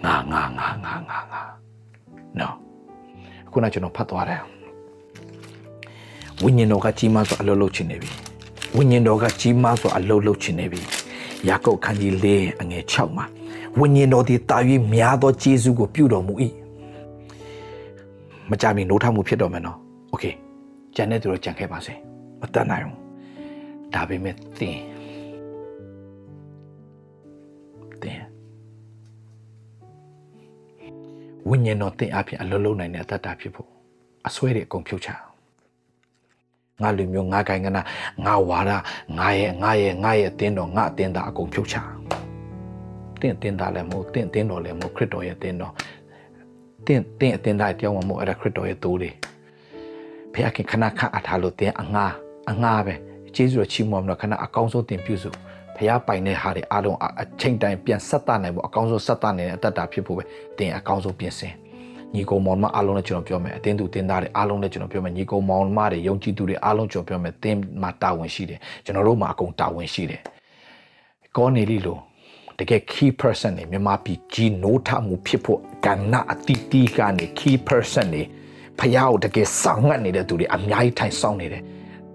[0.04, 1.42] ငါငါငါငါငါငါ
[2.40, 2.56] နော်
[3.52, 4.42] ခုနကျွန်တော်ဖတ်သွားတယ်
[6.44, 8.12] ဝိညာဉ်တော်ကကြီးမားစွာအလုပ်လုပ်ချင်နေပြီ
[8.76, 10.82] ဝိညာဉ်တော်ကကြီးမားစွာအလုပ်လုပ်ချင်နေပြီ
[11.48, 12.26] ယာကုပ်ခန်းကြီး၄
[12.62, 13.26] အငယ်6မှာ
[13.80, 14.58] ဝိညာဉ်တော်သည်တာ၍
[14.94, 16.34] များသောကျေးဇူးကိုပြုတော်မူ၏
[18.50, 19.78] မကြမီနိုးထမှုဖြစ်တော်မယ်နော်
[20.10, 20.26] โอเค
[20.96, 21.94] ကျန်တဲ့သူတို့ကြံခဲ့ပါစေ
[22.42, 22.98] မတတ်နိုင်ဘူး
[23.94, 24.78] ဒါပေမဲ့သင်
[28.05, 28.21] တင်
[31.49, 33.69] ဝိညာဉ်တော်တင်အဖြစ်အလုံးလုံးနိုင်တဲ့အတ္တဖြစ်ဖို့
[34.27, 35.11] အစွဲတွေအကုန်ဖြုတ်ချ
[36.83, 37.83] ငါလူမျိုးငါကိုင်ကနာ
[38.25, 38.71] ငါဝါဒ
[39.19, 41.77] ငါရဲ့ငါရဲ့ငါရဲ့အတင်းတော်ငါအတင်းသားအကုန်ဖြုတ်ချ
[43.21, 45.73] တင့်အတင်းသားလည်းမဟုတ်တင့်အတင်းတော်လည်းမဟုတ်ခရစ်တော်ရဲ့အတင်းတော်
[46.87, 49.15] တင့်တင့်အတင်းသားတယောက်မှမဟုတ်အဲ့ဒါခရစ်တော်ရဲ့တိုးလေး
[50.33, 52.07] ဘုရားခင်ခဏခန့်အထားလို့တင်အငါ
[52.51, 52.95] အငါပဲ
[53.35, 55.31] ကျေးဇူးတော်ချီးမွမ်းမလို့ခဏအကောင်းဆုံးတင်ပြုစု
[55.83, 60.23] ဖះပိုင်တဲ့ဟာတွေအားလုံးအချိန်တိုင်းပြန်ဆက်တနိုင်ဖို့အကောင်းဆုံးဆက်တနိုင်တဲ့အတ္တတာဖြစ်ဖို့ပဲ
[60.59, 61.53] တင်အကောင်းဆုံးပြင်ဆင်
[62.15, 70.21] ညီကုံမောင်မအားလုံးလည်းကျွန်တော်ပြောမယ်အတင်းသူတင်းသားတွေအားလုံးလည်းကျွန်တော်ပြောမယ်ညီကုံမောင်မတွေယုံကြည်သူတွေအားလုံးကျွန်တော်ပြောမယ်တင်းမှာတာဝန်ရှိတယ်ကျွန်တော်တို့မှာအကုန်တာဝန်ရှိတယ်
[71.37, 71.99] ကောနေလီလို
[72.59, 78.23] တကယ် key person တွေမြန်မာပြည်ကြီးနိုးထမှုဖြစ်ဖို့ကဏ္ဍအတိတီကနေ key person တွေ
[78.79, 81.63] ဖះကိုတကယ်စောင့်ငတ်နေတဲ့သူတွေအများကြီးထိုင်ဆောင်နေတယ်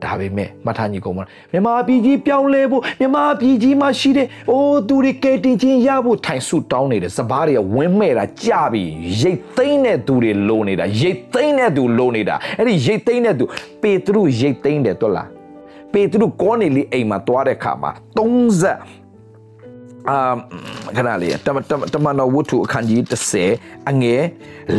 [0.03, 1.19] ဒါပေမဲ့မှတ်ထားညီကောင်မ
[1.51, 8.83] မြန်မာပြည်ကြီးပြောင်းလဲဖို့မြန်မာပြည်ကြီးမှာရှိတဲ့အိုးသူတွေကဲတင်ချင်းရဖို့ထိုင်ဆုတောင်းနေတဲ့စပားတွေကဝင်းမဲ့တာကြပြီ
[9.21, 13.45] ရိတ်သိမ့်တဲ့သူတွေလိုနေတာရိတ်သိမ့်တဲ့သူလိုနေတာအဲ့ဒီရိတ်သိမ့်တဲ့သူ
[13.81, 15.29] ပေတရုရိတ်သိမ့်တယ်တော့လား
[15.93, 19.06] ပေတရုကောနေလီအိမ်မှာတွားတဲ့ခါမှာ30
[20.09, 20.19] အာ
[20.97, 23.01] ခဏလေးတမတမတမနောဝတ္ထုအခန်းကြီး
[23.45, 24.21] 30အငယ်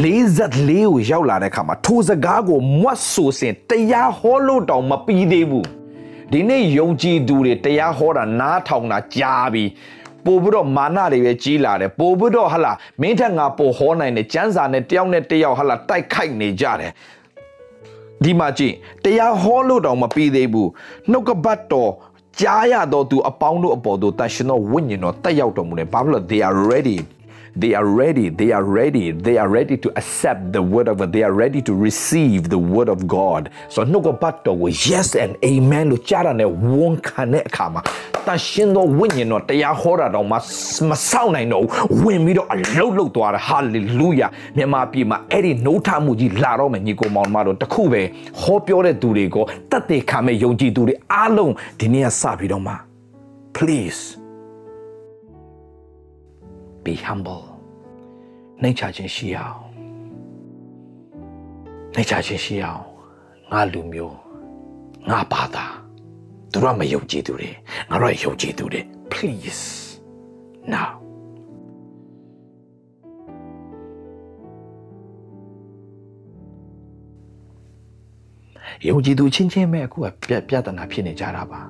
[0.03, 5.67] 44ကိုရောက်လာတဲ့အခါမှာထိုစကားကိုမွတ်ဆိုစင်တရားဟောလို့တောင်မပြီးသေးဘူး
[6.33, 9.71] ဒီနေ့ယုံကြည်သူတွေတရားဟောတာနားထောင်တာကြားပြီး
[10.25, 16.93] ပို့ပြီးတော့မာနတွေပဲကြီးလာတယ်ပို့ပြီးတော့ဟလာမင်းထက်ငါပို့ဟောနိုင်တယ်ကျန်းစာနဲ့တယောက်နဲ့တယောက်ဟလာတိုက်ခိုက်နေကြတယ်
[18.25, 18.75] ဒီမှာကြည့်
[19.05, 20.71] တရားဟောလို့တောင်မပြီးသေးဘူး
[21.11, 21.93] နှုတ်ကပတ်တော်
[22.41, 26.99] ကြားရတော့သူအပေါင်းတို့အပေါ်သို့တန်ရှင်သောဝိညာဉ်တော်တက်ရောက်တော်မူတယ်ဘာဖြစ်လို့ they are ready
[27.62, 31.10] they are ready they are ready they are ready to accept the word of God
[31.16, 33.44] they are ready to receive the word of God
[33.74, 37.82] so နှုတ်ကပတ်တော်ကို yes and amen လို့ကြားရတဲ့ဝန်ခံတဲ့အခါမှာ
[38.28, 40.34] တန်ရှင်သောဝိညာဉ်တော်တရားဟောတာတော့မ
[40.90, 41.64] မဆောက်နိုင်တော့
[42.04, 48.02] ဝင်ပြီးတော့အလုတ်လုတ်သွားတာ hallelujah မြန်မာပြည်မှာအဲ့ဒီနှုတ်ထမှုကြီးလာတော့မယ်ညီကိုမောင်မတော်တခုပဲ
[48.42, 52.74] ဟောပြောတဲ့သူတွေကိုတတ်သိခံမဲ့ယုံကြည်သူတွေအားလုံးဒီနေ့ကစပြီးတော့မှ
[53.58, 54.02] please
[56.86, 57.47] be humble
[58.63, 59.59] နှိမ့်ချခြင်းရှိအောင်
[61.95, 62.83] နှိမ့်ချခြင်းရှိအောင်
[63.53, 64.17] ငါလူမျိုး
[65.11, 65.67] ငါဘာသာ
[66.53, 67.51] သူတို့မယုံကြည်သူတွေ
[67.91, 68.81] ငါတို့ယုံကြည်သူတွေ
[69.13, 69.65] please
[70.73, 70.91] now
[78.89, 81.61] ယုံကြည်သူချင်းချင်းပဲအခုကပြပြဿနာဖြစ်နေကြတာပါ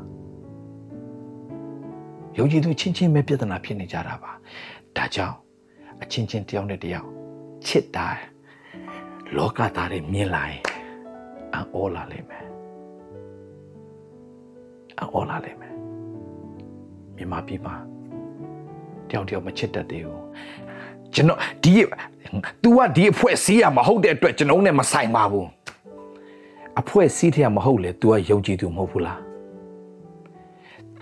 [2.38, 4.30] ယုံကြည်သူချင်းချင်းပဲပြဿနာဖြစ်နေကြတာပါ
[4.96, 5.47] ဒါကြောင့်
[6.02, 7.08] အချင်းချင်းတယောက်နဲ့တယောက်
[7.66, 8.06] ချစ်တာ
[9.36, 10.62] လောကသားတွေမြင်လာရင်
[11.54, 12.44] အော်လာလိမ့်မယ်
[15.00, 15.74] အော်လာလိမ့်မယ်
[17.16, 17.74] မြန်မာပြည်မှာ
[19.08, 20.22] တယောက်တယောက်မချစ်တတ်သေးဘူး
[21.14, 21.72] ကျွန်တော်ဒီ
[22.62, 25.48] तू ကဒီအဖွဲ့စည်းရမဟုတ်တဲ့အတွက်ကျွန်တော်နဲ့မဆိုင်ပါဘူး
[26.80, 29.27] အဖွဲ့စည်းထဲမဟုတ်လေ तू ကယုံကြည်သူမဟုတ်ဘူးလား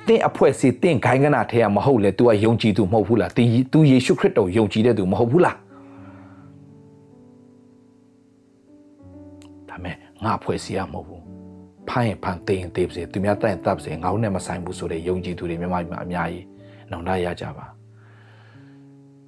[0.08, 5.56] တင့်အဖွဲ့စီတင့်ဂိုင်းကနာထဲကမဟုတ်လေ तू ကယုံကြည်သူမဟုတ်ဘူးလားတင် तू ယေရှုခရစ်တော်ယုံကြည်တဲ့သူမဟုတ်ဘူးလား
[9.68, 9.94] ဒါမဲ့
[10.24, 11.22] ငါအဖွဲ့စီကမဟုတ်ဘူး
[11.88, 16.44] ဖမ်းရင်ဖမ်းတင်ရင်တင်ပါစေသူများတိုင်တပ်စေငါ့နဲ့မဆိုင်ဘူးဆိုတဲ့ယုံကြည်သူတွေမြန်မာပြည်မှာအများကြီး
[16.90, 17.66] နောင်တရကြပါ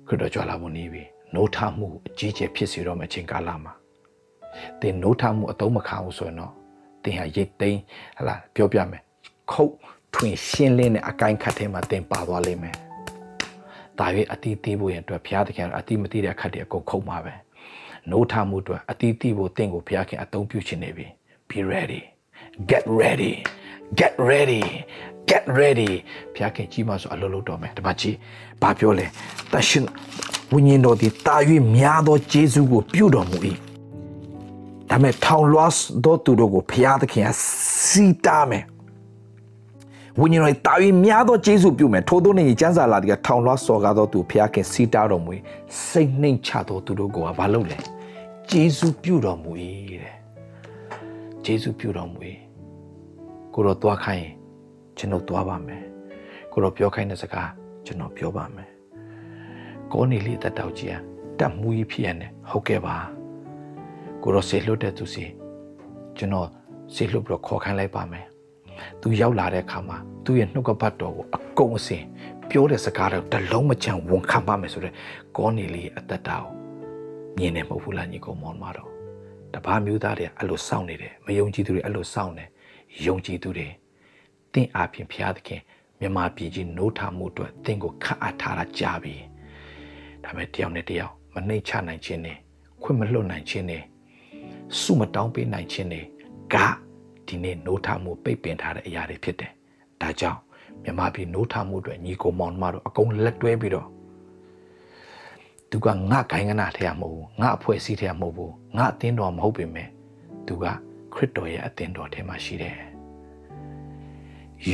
[0.06, 1.02] ခရစ်တော်ကြွလာမှုနေပြီ
[1.34, 3.72] နှုတ်ထမှုအကြီးကျယ်ဖြစ်စေတော့မယ့်အချိန်ကာလမှာ
[4.80, 6.52] သင်နှုတ်ထမှုအသုံးမခံဘူးဆိုရင်တော့
[7.02, 7.80] သင်ဟာရိတ်သိမ်း
[8.18, 9.02] ဟလာပြောပြမယ်
[9.52, 9.74] ခုတ်
[10.14, 12.76] ထွင်ရှင်းလင်းတဲ့အကိုင်းခတ်ထဲမှာသင်ပါသွားလိမ့်မယ်။
[13.98, 17.34] ဒါ၍အတီးတီးဖို့ရအတွက်ဘုရားသခင်အတီးမတီးတဲ့အခတ်တွေအကုန်ခုတ်မှာပဲ။
[18.10, 21.06] နိုးထမှုအတွက်အတီးတီးဖို့သင်ကိုဘုရားခင်အသုံးပြုခြင်းနေပြီ။
[21.50, 22.02] Be ready.
[22.70, 23.32] Get ready.
[24.00, 24.64] Get ready.
[25.30, 25.92] Get ready
[26.34, 28.16] ဘုရားခင်ကြီးမဆိုအလုပ်လုပ်တော့မယ်ဒီမှာကြည့်
[28.62, 29.06] ဘာပြောလဲ
[29.52, 29.84] တရှင်
[30.52, 31.36] ဝိညာဉ်တော်ဒီတာ၍
[31.76, 33.38] များသောဂျေဇုကိုပြုတော်မူ၏
[34.90, 35.72] ဒါမဲ့ထောင်လွှား
[36.04, 37.28] သောသူတို့ကိုဘုရားသခင်က
[37.86, 38.64] စီတာမယ်
[40.20, 45.32] ဝိညာဉ်တော်တာ၍များသောကျေးဇူးပြုမယ်ထို့သောနေကျမ်းစာလာဒီကထောင်လွှားစော်ကားသောသူဖျားခင်စီတာတော်မူ
[45.86, 47.78] စိတ်နှိမ်ချသောသူတို့ကဘာလုပ်လဲ
[48.50, 49.50] ကျေးဇူးပြုတော်မူ၏
[50.02, 50.16] တဲ့
[51.44, 52.18] ကျေးဇူးပြုတော်မူ၏
[53.54, 54.32] ကိုတော့သွားခိုင်းရင်
[54.98, 55.82] ကျွန်တော်သွားပါမယ်
[56.52, 57.50] ကိုတော့ပြောခိုင်းတဲ့စကား
[57.86, 58.68] ကျွန်တော်ပြောပါမယ်
[59.92, 60.98] ကိုနေလေးတက်တောက်ကြီး
[61.38, 62.96] တတ်မှုကြီးဖြစ်ရတယ်ဟုတ်ကဲ့ပါ
[64.22, 65.24] ကိုတော့ဆေလွတ်တဲ့သူစီ
[66.16, 66.48] ကျွန်တော်
[66.94, 68.27] ဆေလွတ်ပြီးတော့ခေါ်ခိုင်းလိုက်ပါမယ်
[69.02, 72.04] သူရောက်လာတဲ့အခါမှာသူ့ရဲ့နှုတ်ကပတ်တော်ကိုအကုန်အစင်
[72.50, 74.92] ပြောတဲ့စကားတော့တလုံးမချမ်းဝန်ခံပါမယ်ဆိုတဲ့
[75.36, 76.52] ကောနေလေးအသက်တာကို
[77.36, 78.90] မြင်နေမဟုတ်ဘူးလားညီကောင်မောင်မတော်
[79.54, 82.44] တပားမျိုးသားတွေအဲ့လိုစောင့်နေတယ်မယုံကြည်သူတွေအဲ့လိုစောင့်နေ
[83.06, 83.68] ယုံကြည်သူတွေ
[84.52, 85.60] တင့်အားဖြင့်ဘုရားသခင်
[86.00, 89.14] မြမပြည်ကြီးနိုးထမှုအတွက်တင့်ကိုခတ်အပ်ထားတာကြားပြီ
[90.24, 92.36] ဒါပေမဲ့တယောက်နဲ့တယောက်မနှိမ့်ချနိုင်ခြင်းနဲ့
[92.82, 93.82] ခွင့်မလွတ်နိုင်ခြင်းနဲ့
[94.80, 96.04] စုမတောင်းပေးနိုင်ခြင်းနဲ့
[96.54, 96.56] က
[97.28, 99.52] ဒီနေ့နိုးထမှုပိတ်ပင်ထားတဲ့အရာတွေဖြစ်တယ်။
[100.02, 100.40] ဒါကြောင့်
[100.84, 103.88] မြမပြည်နိုးထမှုအတွက်ညီကိုမောင်မတို့အကုန်လက်တွဲပြီးတော့
[105.70, 109.88] သူကငါခိုင်းကနာထဲမဟုတ်ဘူးငါအဖွဲ့အစည်းထဲမဟုတ်ဘူးငါအသင်းတော်မဟုတ်ပေမဲ့
[110.46, 110.64] သူက
[111.14, 112.76] ခရစ်တော်ရဲ့အသင်းတော်ထဲမှာရှိတယ်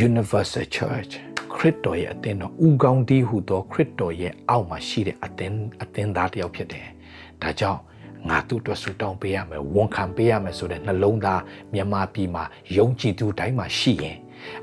[0.07, 1.13] Universal Church
[1.55, 6.87] ခရစ်တော်ရဲ့အသင်းတော်ဥကောင်းတီးဟူသောခရစ်တော်ရဲ့အောက်မှာရှိတဲ့အသင်းအသင်းသားတစ်ယောက်ဖြစ်တယ်
[7.43, 7.81] ဒါကြောင့်
[8.29, 11.41] ငါသူ့အတွက်ဆူတောင်းပေးရမယ်ဝန်ခံပေးရမယ်ဆိုတဲ့နှလုံးသား
[11.73, 12.45] မြန်မာပြည်မှာ
[12.77, 14.17] ယုံကြည်သူတိုင်းမှာရှိရင်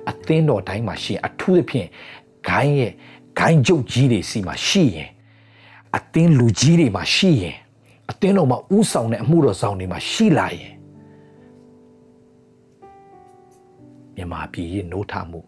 [0.09, 1.87] အသင်းတော်တိုင်းမှာရှိရင်အထူးသဖြင့်
[2.49, 2.91] ဂိုင်းရဲ့
[3.39, 5.09] ဂိုင်းကျုပ်ကြီးတွေစီမှာရှိရင်
[5.97, 7.57] အသင်းလူကြီးတွေမှာရှိရင်
[8.11, 10.73] အသင်းတော်မှာဥဆောင်တဲ့အမှုတော်ဆောင်တွေမှာရှိလာရင်
[14.15, 15.39] မြန်မာပြည်ရဲ့နိုးထမှု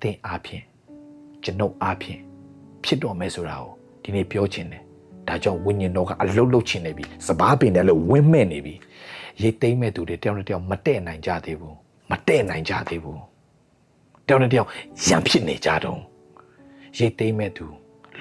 [0.00, 0.64] တင်အားဖြင့်
[1.44, 2.20] ကျွန်ုပ်အားဖြင့်
[2.84, 3.70] ဖြစ်တော်မယ်ဆိုတာကို
[4.02, 4.83] ဒီနေ့ပြောချင်တယ်
[5.28, 8.74] ဒါကြောင့်ဝိညာဉ်တော်ကအလုတ်လုတ်ချင်နေပြီစပားပင်တယ်လို့ဝင်းမဲ့နေပြီ
[9.42, 11.76] ရိတ်သိမ်းမဲ့သူတွေတယောက်နဲ့တယောက်မတဲ့နိုင်ကြသေးဘူး
[12.10, 13.20] မတဲ့နိုင်ကြသေးဘူး
[14.26, 14.68] တယောက်နဲ့တယောက်
[15.06, 16.00] ရံဖြစ်နေကြတော့
[16.98, 17.66] ရိတ်သိမ်းမဲ့သူ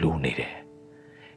[0.02, 0.54] လူနေတယ်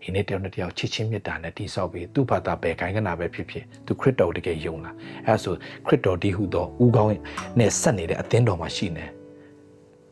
[0.03, 4.95] ဒီနေ့တယောက်နဲ့တယောက်ချစ်ချင်းမေတ္တာနဲ့တိဆောက်ပြီးသူ့ဘာသာပဲခိုင်ကနာပဲဖြစ်ဖြစ်သူခရစ်တော်တကယ်ယုံလား
[5.27, 5.55] အဲဆို
[5.87, 7.11] ခရစ်တော်ဒီဟုသောဥကောင်း
[7.59, 9.07] နဲ့ဆက်နေတဲ့အသင်းတော်မှာရှိနေ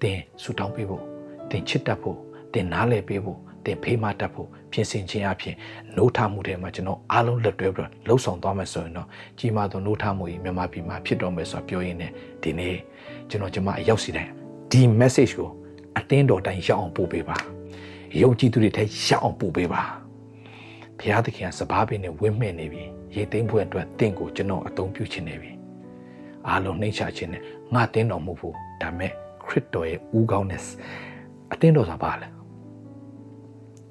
[0.02, 1.02] တင်ဆူတောင်းပေးဖို့
[1.50, 2.18] တင်ချစ်တတ်ဖို့
[2.54, 5.54] တင်နားလည်ပေးဖို့တင်ဖေးမတတ်ဖို့ ပြင်ဆင်ခြင်းအပြင်
[5.96, 9.08] နိုးထမှုတွေမှာကျွန်တော်အားလုံးလက်တွဲပြီးလှုပ်ဆောင်သွားမယ်ဆိုရင်တော့
[9.38, 12.10] ကြီးမားသောနိုးထမှုကြီးမြန်မာပြည်မှာဖြစ်တော်မယ်ဆိုတော့ပြောရင်းနဲ့
[12.42, 12.76] ဒီနေ့
[13.30, 14.30] ကျွန်တော်ကျွန်မအရောက်စီတိုင်း
[14.72, 15.50] ဒီ message ကို
[15.98, 17.36] အတင်းတော်တိုင်းရောက်အောင်ပို့ပေးပါ
[18.20, 19.82] ယုံကြည်သူတွေထဲရောက်အောင်ပို့ပေးပါ
[20.98, 22.82] ဘုရားသခင်ကစပားပင်နဲ့ဝင်းမဲ့နေပြီ
[23.14, 25.52] ရေသိမ်းဖို့အတွက်တင့်ကိုကျွန်တော်အသုံးပြုခြင်းနေပြီ
[26.48, 27.42] အားလုံးနှိမ့်ချခြင်းနဲ့
[27.74, 29.12] ငါတင်းတော်မဟုတ်ဘူးဒါမဲ့
[29.44, 30.62] ခရစ်တော်ရဲ့ဦးကောင်းတဲ့
[31.52, 32.28] အတင်းတော်ဆိုတာဘာလဲ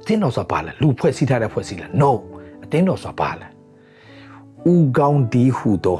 [0.02, 2.10] အတင်းတော်ဆိုတာဘာလဲလူဖွဲ့စည်းထားတဲ့ဖွဲ့စည်းလား no
[2.64, 3.46] အတင်းတော်ဆိုတာဘာလဲ
[4.72, 5.98] ဦးကောင်းဒီဟူသော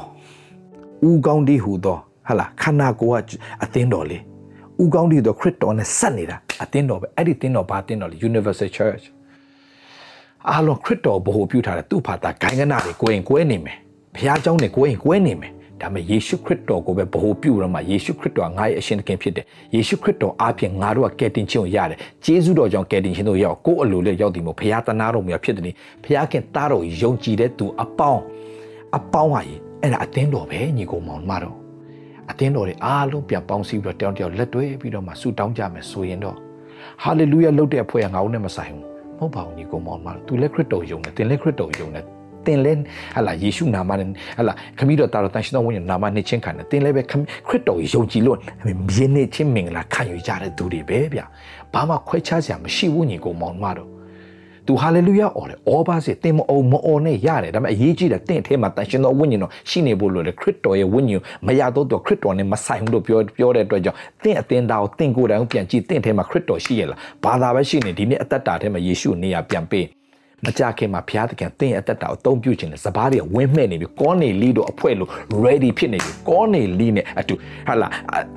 [1.07, 1.97] ဦးကောင်းဒီဟူသော
[2.27, 3.31] ဟာလားခန္ဓာကိုယ်က
[3.63, 4.21] အတင်းတော်လေး
[4.81, 9.03] ဦးကောင်းဒီတော့ခရစ်တော်နဲ့ဆက်နေတာအတင်းတော်ပဲအဲ့ဒီတင်းတော်ဘာတင်းတော်လဲ Universal Church
[10.49, 13.77] အားလုံးခရစ်တော်ဘ ਹੁ ပြုထားတဲ့သူ့ဘာသာဂိုင်းကနာတွေကိုရင်ကွဲနေမယ်
[14.15, 15.51] ဘုရားเจ้าတွေကိုရင်ကွဲနေမယ်
[15.84, 25.64] ဒါပေမဲ့ယေရှုခရစ်တော်ကိုပဲဗဟုပြုရမှာယေရှုခရစ်တော်ငါရဲ့အရှင်သခင်ဖြစ်တယ်ယေရှုခရစ်တော်အားဖြင့်ငါတို့ကကယ်တင်ခြင်းကိုရတယ်ဂျေဇုတော်ကြောင့်ကယ်တင်ခြင်းတို့ရောက်ကိုယ်အလိုနဲ့ရောက်တယ်မို့ဘုရားတနာတော်မူရဖြစ်တယ်
[26.04, 28.22] ဘုရားခင်သားတော်ယုံကြည်တဲ့သူအပေါင်း
[28.96, 29.40] အပေါင်းဟာ
[29.82, 31.56] အဲ့ဒါအသင်းတော်ပဲညီကောင်မောင်မတော်
[32.30, 36.36] အသင်းတော်တွေအားလုံးပြန်ပေါင်းစည်းပြီးတော့တောင်းတယောက်လက်တွဲပြီးတော့မှဆုတောင်းကြမယ်ဆိုရင်တော့
[37.02, 38.84] ဟာလေလုယာလုပ်တဲ့အဖွဲ့ကငါ့နဲ့မဆိုင်ဘူး
[39.18, 42.04] မဟုတ်ပါဘူးညီကောင်မောင်မတော်သူလည်းခရစ်တော်ယုံတယ်သင်လည်းခရစ်တော်ယုံတယ်
[42.46, 42.72] တင်လဲ
[43.16, 47.12] ဟလာယေရှုနာမနဲ့ဟလာခမီးတော်တာတော်တန်ရှင်တော်ဝိညာဉ်နာမနဲ့ချင်းခံတယ်တင်လဲပဲခ
[47.48, 51.20] ရစ်တော်ယုံကြည်လို့မြင်းနေချင်းမင်္ဂလာခံယူကြတဲ့သူတွေပဲဗျ
[51.72, 53.94] ဘာမှခွဲခြားစရာမရှိဘူးညီကိုမောင်မတော်
[54.66, 69.86] သူဟာလေလုယာအော်တယ်အော်ပါစေတင်မအောင်မအော်နဲ့ရတယ်ဒါပေမဲ့အရေးကြီးတယ်တင့်အထဲမှာတန်ရှင်တော်ဝိညာဉ်တော်ရှိနေဖို့လိုတယ်ခရစ်တော်ရဲ့ဝိညာဉ်မရတော့တော့ခရစ်တော်နဲ့မဆိုင်ဘူးလို့ပြောပြောတဲ့အတွက်ကြောင့်တင့်အသင်သားကိုတင့်ကိုယ်တိုင်ပြန်ကြည့်တင့်အထဲမှာခရစ်တော်ရှိရလားဘာသာပဲရှိနေဒီနေ့အသက်တာထဲမှာယေရှုနေရာပြန်ပေး
[70.44, 75.10] မကြခင်မှာဘုရားသခင်သင်ရဲ့အသက်တာကိုအသုံးပြုခြင်းနဲ့စပားတွေဝင်းမှဲ့နေပြီကောနေလီတို့အဖွဲ့လို့
[75.44, 77.34] ready ဖြစ်နေပြီကောနေလီနဲ့အတူ
[77.68, 77.88] ဟာလာ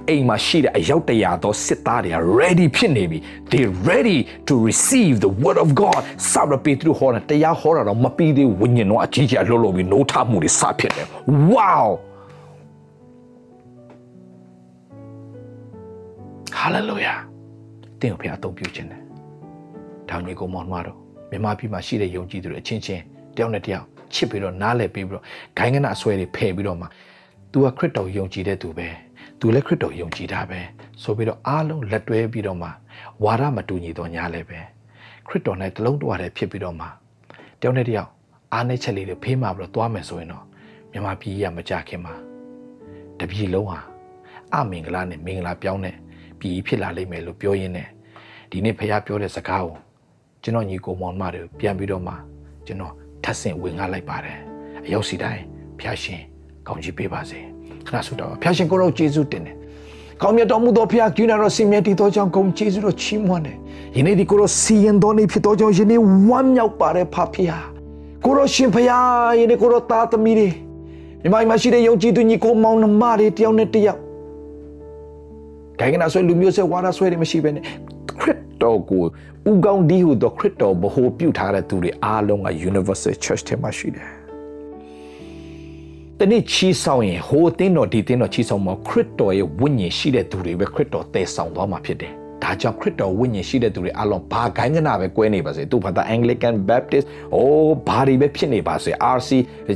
[0.10, 3.20] အိမ်မှာရှိတဲ့အယောက်တရာသောစစ်သားတွေက ready ဖြစ်နေပြီ
[3.52, 11.08] they ready to receive the word of god စာရပေသူဟောတာတရားဟောတာတော့မပြီးသေးဝိညာဉ်တော်အကြီးကြီးအလို့လို့ပြီးနိုးထမှုတွေစဖြစ်တယ်
[11.54, 11.88] wow
[16.60, 17.20] hallelujah
[18.02, 19.02] တင်ကိုဘုရားအသုံးပြုခြင်းတယ်။
[20.10, 23.04] တောင်ကြီးကိုမောင်မတော် မြန်မာပြည်မှာရှိတဲ့ယုံကြည်သူတွေအချင်းချင်း
[23.36, 25.24] တယောက်နဲ့တယောက်ချစ်ပြီးတော့နားလည်ပြီးပြီးတော့
[25.58, 26.88] ဂိုင်းကနအဆွဲတွေဖယ်ပြီးတော့မှ
[27.52, 28.88] तू ကခရစ်တော်ယုံကြည်တဲ့သူပဲ
[29.40, 30.60] तू လည်းခရစ်တော်ယုံကြည်တာပဲ
[31.04, 32.70] ဆိုပြီးတော့အားလုံးလက်တွဲပြီးတော့မှ
[33.24, 34.60] ဝါဒမတူညီတော့ညာလည်းပဲ
[35.28, 36.86] ခရစ်တော်နဲ့တလုံးတဝတည်းဖြစ်ပြီးတော့မှ
[37.60, 38.10] တယောက်နဲ့တယောက်
[38.54, 40.44] အားနဲ့ချက်လေးတွေဖေးမှပြီးတော့သွားမယ်ဆိုရင်တော့
[40.92, 42.14] မြန်မာပြည်ကမကြခင်မှာ
[43.20, 43.80] တပြည်လုံးဟာ
[44.54, 45.96] အမင်္ဂလာနဲ့မင်္ဂလာပြောင်းတဲ့
[46.40, 47.88] ပြည်ဖြစ်လာလိမ့်မယ်လို့ပြောရင်းနဲ့
[48.52, 49.76] ဒီနေ့ဖခင်ပြောတဲ့စကားကို
[50.44, 52.14] ကျွန်တော်ညီကိုမောင်မတွေပြန်ပြီးတော့မှ
[52.66, 54.38] ကျွန်တော်ထပ်ဆင့်ဝင်ငှလိုက်ပါတယ်
[54.86, 55.44] အရောက်စီတိုင်း
[55.80, 56.22] ဖျားရှင်
[56.68, 57.40] ကောင်းချီးပေးပါစေ
[57.88, 59.56] ခဏဆုတောင်းဖျားရှင်ကိုရောယေရှုတင်တယ်
[60.22, 63.58] ကောင်းမြတ်တော်မူသောဖျားကျူးနာတော်စင်မြတ်တည်သောကြောင့်ဂုဏ်ကျေးဇူးတော်ချီးမွမ်းတယ်
[63.96, 67.66] ယနေ့ဒီကိုရောစီရင်တော်နေဖြစ်သောကြောင့်ယနေ့ဝမ်းမြောက်ပါတယ်ဖဖျား
[68.26, 70.50] ကိုရောရှင်ဖျားယနေ့ကိုရောသားသမီးတွေ
[71.22, 74.00] မြမိုင်းမရှိတဲ့ယုံကြည်သူညီကိုမောင်နှမတွေတယောက်နဲ့တယောက်
[75.80, 77.64] ဂိုင်ကနာဆွဲလူမျိုးဆွဲဝါဒဆွဲတွေမရှိဘဲနဲ့
[78.20, 79.03] ခရစ် တော်ကို
[79.49, 84.10] ဥကောင်းဒီဟုသောခရစ်တော်ဘ ਹੁ ပြုထားတဲ့သူတွေအားလုံးက Universal Church ထဲမှာရှိတယ်။
[86.20, 92.14] တနေ့ချီးဆောင်ရင်ဟိုတင်းတော်ဒီတင်းတော်ချီးဆောင်မှာခရစ်တော်ရဲ့ဝိညာဉ်ရှိတဲ့သူတွေပဲခရစ်တော်တည်ဆောင်သွားမှာဖြစ်တယ်။
[92.48, 99.30] ဒါကြောင့်ခရစ်တော်ဝိညာဉ်ရှိတဲ့သူတွေအလုံးဘာဂိုင်းကနာပဲကွဲနေပါစေသူဘာသာ Anglican Baptist အိုးဘာတွေပဲဖြစ်နေပါစေ RC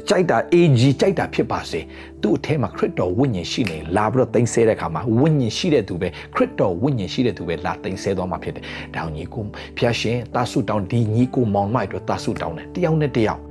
[0.09, 1.79] ကြိုက်တာ AG ကြိုက်တာဖြစ်ပါစေ
[2.21, 8.63] သူ့အထဲမှာခရစ်တော်ဝိညာဉ်ရှိနေလာပြီးတော့တင်ဆဲတဲ့အခါမှာဝိညာဉ်ရှိတဲ့သူပဲခရစ်တော်ဝိညာဉ်ရှိတဲ့သူပဲလာတင်ဆဲသွားမှာဖြစ်တယ်။
[8.95, 9.43] ဒါညီကို
[9.77, 13.41] ဖျားရှင်တာဆုတောင်းဒီညီကိုမောင်မိုက်တို့တာဆုတောင်းတယ်တယောက်နဲ့တယောက်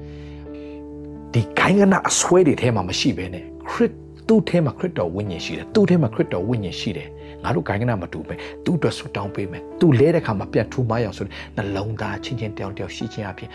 [1.33, 3.93] ဒီဂိုင်းကနာအဆွဲတွေထဲမှာမရှိဘဲနဲ့ခရစ်
[4.29, 7.09] သူ့ထဲမှာခရစ်တော်ဝိညာဉ်ရှိတယ်သူ့ထဲမှာခရစ်တော်ဝိညာဉ်ရှိတယ်
[7.45, 8.35] ငါတို့ဂိုင်းကနာမတူပဲ
[8.65, 11.27] သူ့အတွက်ဆူတောင်းပေးမယ်သူလဲတဲ့ခါမှာပြန်ထူမရောက်ဆို
[11.57, 13.51] နှလုံးသားချင်းချင်းတယောက်တယောက်ရှိချင်းအဖြစ်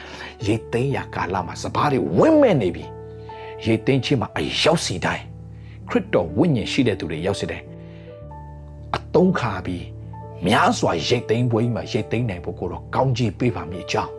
[0.48, 2.86] ရိတ်သိမ်းရာကာလမှာစပားတွေဝင့်မဲ့နေပြီ
[3.66, 5.24] ရိတ်သိမ်းခြင်းမှာအရောက်စီတိုင်း
[5.90, 7.66] ခရစ်တော်ဝိညာဉ်ရှိတဲ့သူတွေရောက်စီတိုင်း
[8.96, 9.86] အတုံးခါပြီး
[10.48, 14.12] များစွာရိတ်သိမ်းပွဲမှာရိတ်သိမ်းနိုင်ဖို့ကိုတော့ကောင်းကြီးပေးပါမည်အကြောင်း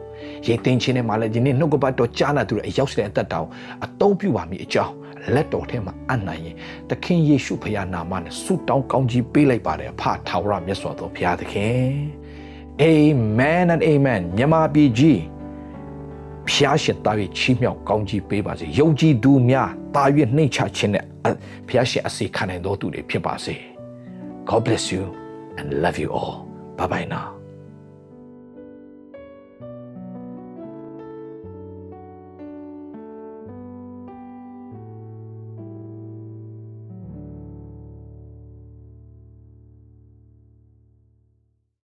[0.46, 3.48] ရင်သိမ်းခြင်းနဲ့မှလည်းဒီနေ့နှုတ်ကပတ်တော်ကြားနာသူတွေအရောက်တဲ့အသက်တာကို
[3.84, 4.92] အသုံးပြုပါမည်အကြောင်း
[5.34, 6.56] လက်တော်ထဲမှာအံ့နိုင်ရင်
[6.90, 11.86] သခင်ယေရှုဖခင်နာမနဲ့ဆုတောင်းကောင်းကြီးပေးလိုက်ပါတယ်အဖထာဝရမြတ်စွာသောဘုရားသခင်
[12.82, 15.20] Amen and amen မြန်မာပြည်ကြီး
[16.50, 20.04] ဖျားရှင်တာ၍ချီးမြှောက်ကောင်းကြီးပေးပါစေယုံကြည်သူများတာ၍
[20.36, 21.04] နှိမ့်ချခြင်းနဲ့
[21.68, 23.54] ဖျားရှင်အစီခံနိုင်တော်သူတွေဖြစ်ပါစေ
[24.48, 25.04] God bless you
[25.58, 26.36] and love you all
[26.78, 27.35] bye bye now